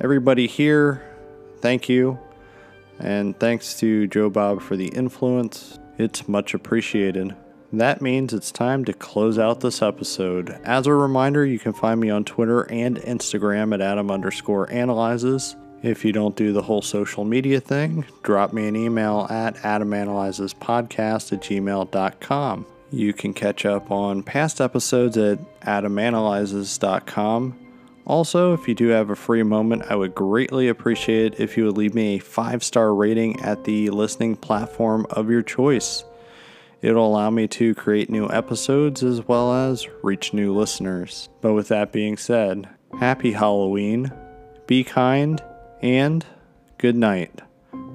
everybody 0.00 0.46
here, 0.46 1.06
thank 1.62 1.88
you. 1.88 2.18
And 2.98 3.38
thanks 3.40 3.78
to 3.80 4.06
Joe 4.08 4.28
Bob 4.30 4.60
for 4.60 4.76
the 4.76 4.88
influence. 4.88 5.78
It's 5.98 6.28
much 6.28 6.54
appreciated. 6.54 7.34
that 7.72 8.02
means 8.02 8.34
it's 8.34 8.52
time 8.52 8.84
to 8.84 8.92
close 8.92 9.38
out 9.38 9.60
this 9.60 9.80
episode. 9.80 10.50
As 10.64 10.86
a 10.86 10.92
reminder, 10.92 11.46
you 11.46 11.58
can 11.58 11.72
find 11.72 11.98
me 11.98 12.10
on 12.10 12.24
Twitter 12.24 12.70
and 12.70 12.98
Instagram 12.98 13.72
at 13.72 13.80
Adam 13.80 14.10
underscore 14.10 14.70
analyzes. 14.70 15.56
If 15.82 16.04
you 16.04 16.12
don't 16.12 16.36
do 16.36 16.52
the 16.52 16.62
whole 16.62 16.82
social 16.82 17.24
media 17.24 17.60
thing, 17.60 18.04
drop 18.22 18.52
me 18.52 18.68
an 18.68 18.76
email 18.76 19.26
at 19.30 19.56
adamanalyzespodcast 19.56 21.32
at 21.32 21.40
gmail.com. 21.40 22.66
You 22.90 23.12
can 23.14 23.32
catch 23.32 23.64
up 23.64 23.90
on 23.90 24.22
past 24.22 24.60
episodes 24.60 25.16
at 25.16 25.38
adamanalyzes.com. 25.62 27.58
Also, 28.06 28.52
if 28.52 28.66
you 28.66 28.74
do 28.74 28.88
have 28.88 29.10
a 29.10 29.16
free 29.16 29.42
moment, 29.42 29.84
I 29.88 29.94
would 29.94 30.14
greatly 30.14 30.68
appreciate 30.68 31.34
it 31.34 31.40
if 31.40 31.56
you 31.56 31.66
would 31.66 31.76
leave 31.76 31.94
me 31.94 32.16
a 32.16 32.20
five 32.20 32.64
star 32.64 32.94
rating 32.94 33.40
at 33.40 33.64
the 33.64 33.90
listening 33.90 34.36
platform 34.36 35.06
of 35.10 35.30
your 35.30 35.42
choice. 35.42 36.04
It'll 36.80 37.06
allow 37.06 37.30
me 37.30 37.46
to 37.48 37.76
create 37.76 38.10
new 38.10 38.28
episodes 38.28 39.04
as 39.04 39.26
well 39.28 39.52
as 39.52 39.86
reach 40.02 40.32
new 40.32 40.52
listeners. 40.52 41.28
But 41.40 41.52
with 41.52 41.68
that 41.68 41.92
being 41.92 42.16
said, 42.16 42.68
happy 42.98 43.32
Halloween, 43.32 44.10
be 44.66 44.82
kind, 44.82 45.40
and 45.80 46.26
good 46.78 46.96
night. 46.96 47.40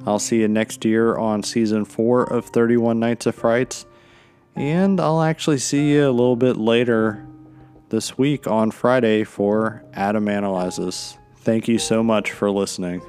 I'll 0.06 0.20
see 0.20 0.40
you 0.40 0.48
next 0.48 0.86
year 0.86 1.18
on 1.18 1.44
season 1.44 1.84
4 1.84 2.32
of 2.32 2.46
31 2.46 2.98
Nights 2.98 3.26
of 3.26 3.36
Frights, 3.36 3.86
and 4.56 5.02
I'll 5.02 5.22
actually 5.22 5.58
see 5.58 5.92
you 5.92 6.08
a 6.08 6.12
little 6.12 6.38
bit 6.38 6.56
later 6.56 7.27
this 7.90 8.18
week 8.18 8.48
on 8.48 8.72
Friday 8.72 9.24
for 9.24 9.84
Adam 9.94 10.28
Analyzes. 10.28 11.18
Thank 11.38 11.68
you 11.68 11.80
so 11.80 12.04
much 12.04 12.32
for 12.32 12.52
listening. 12.52 13.02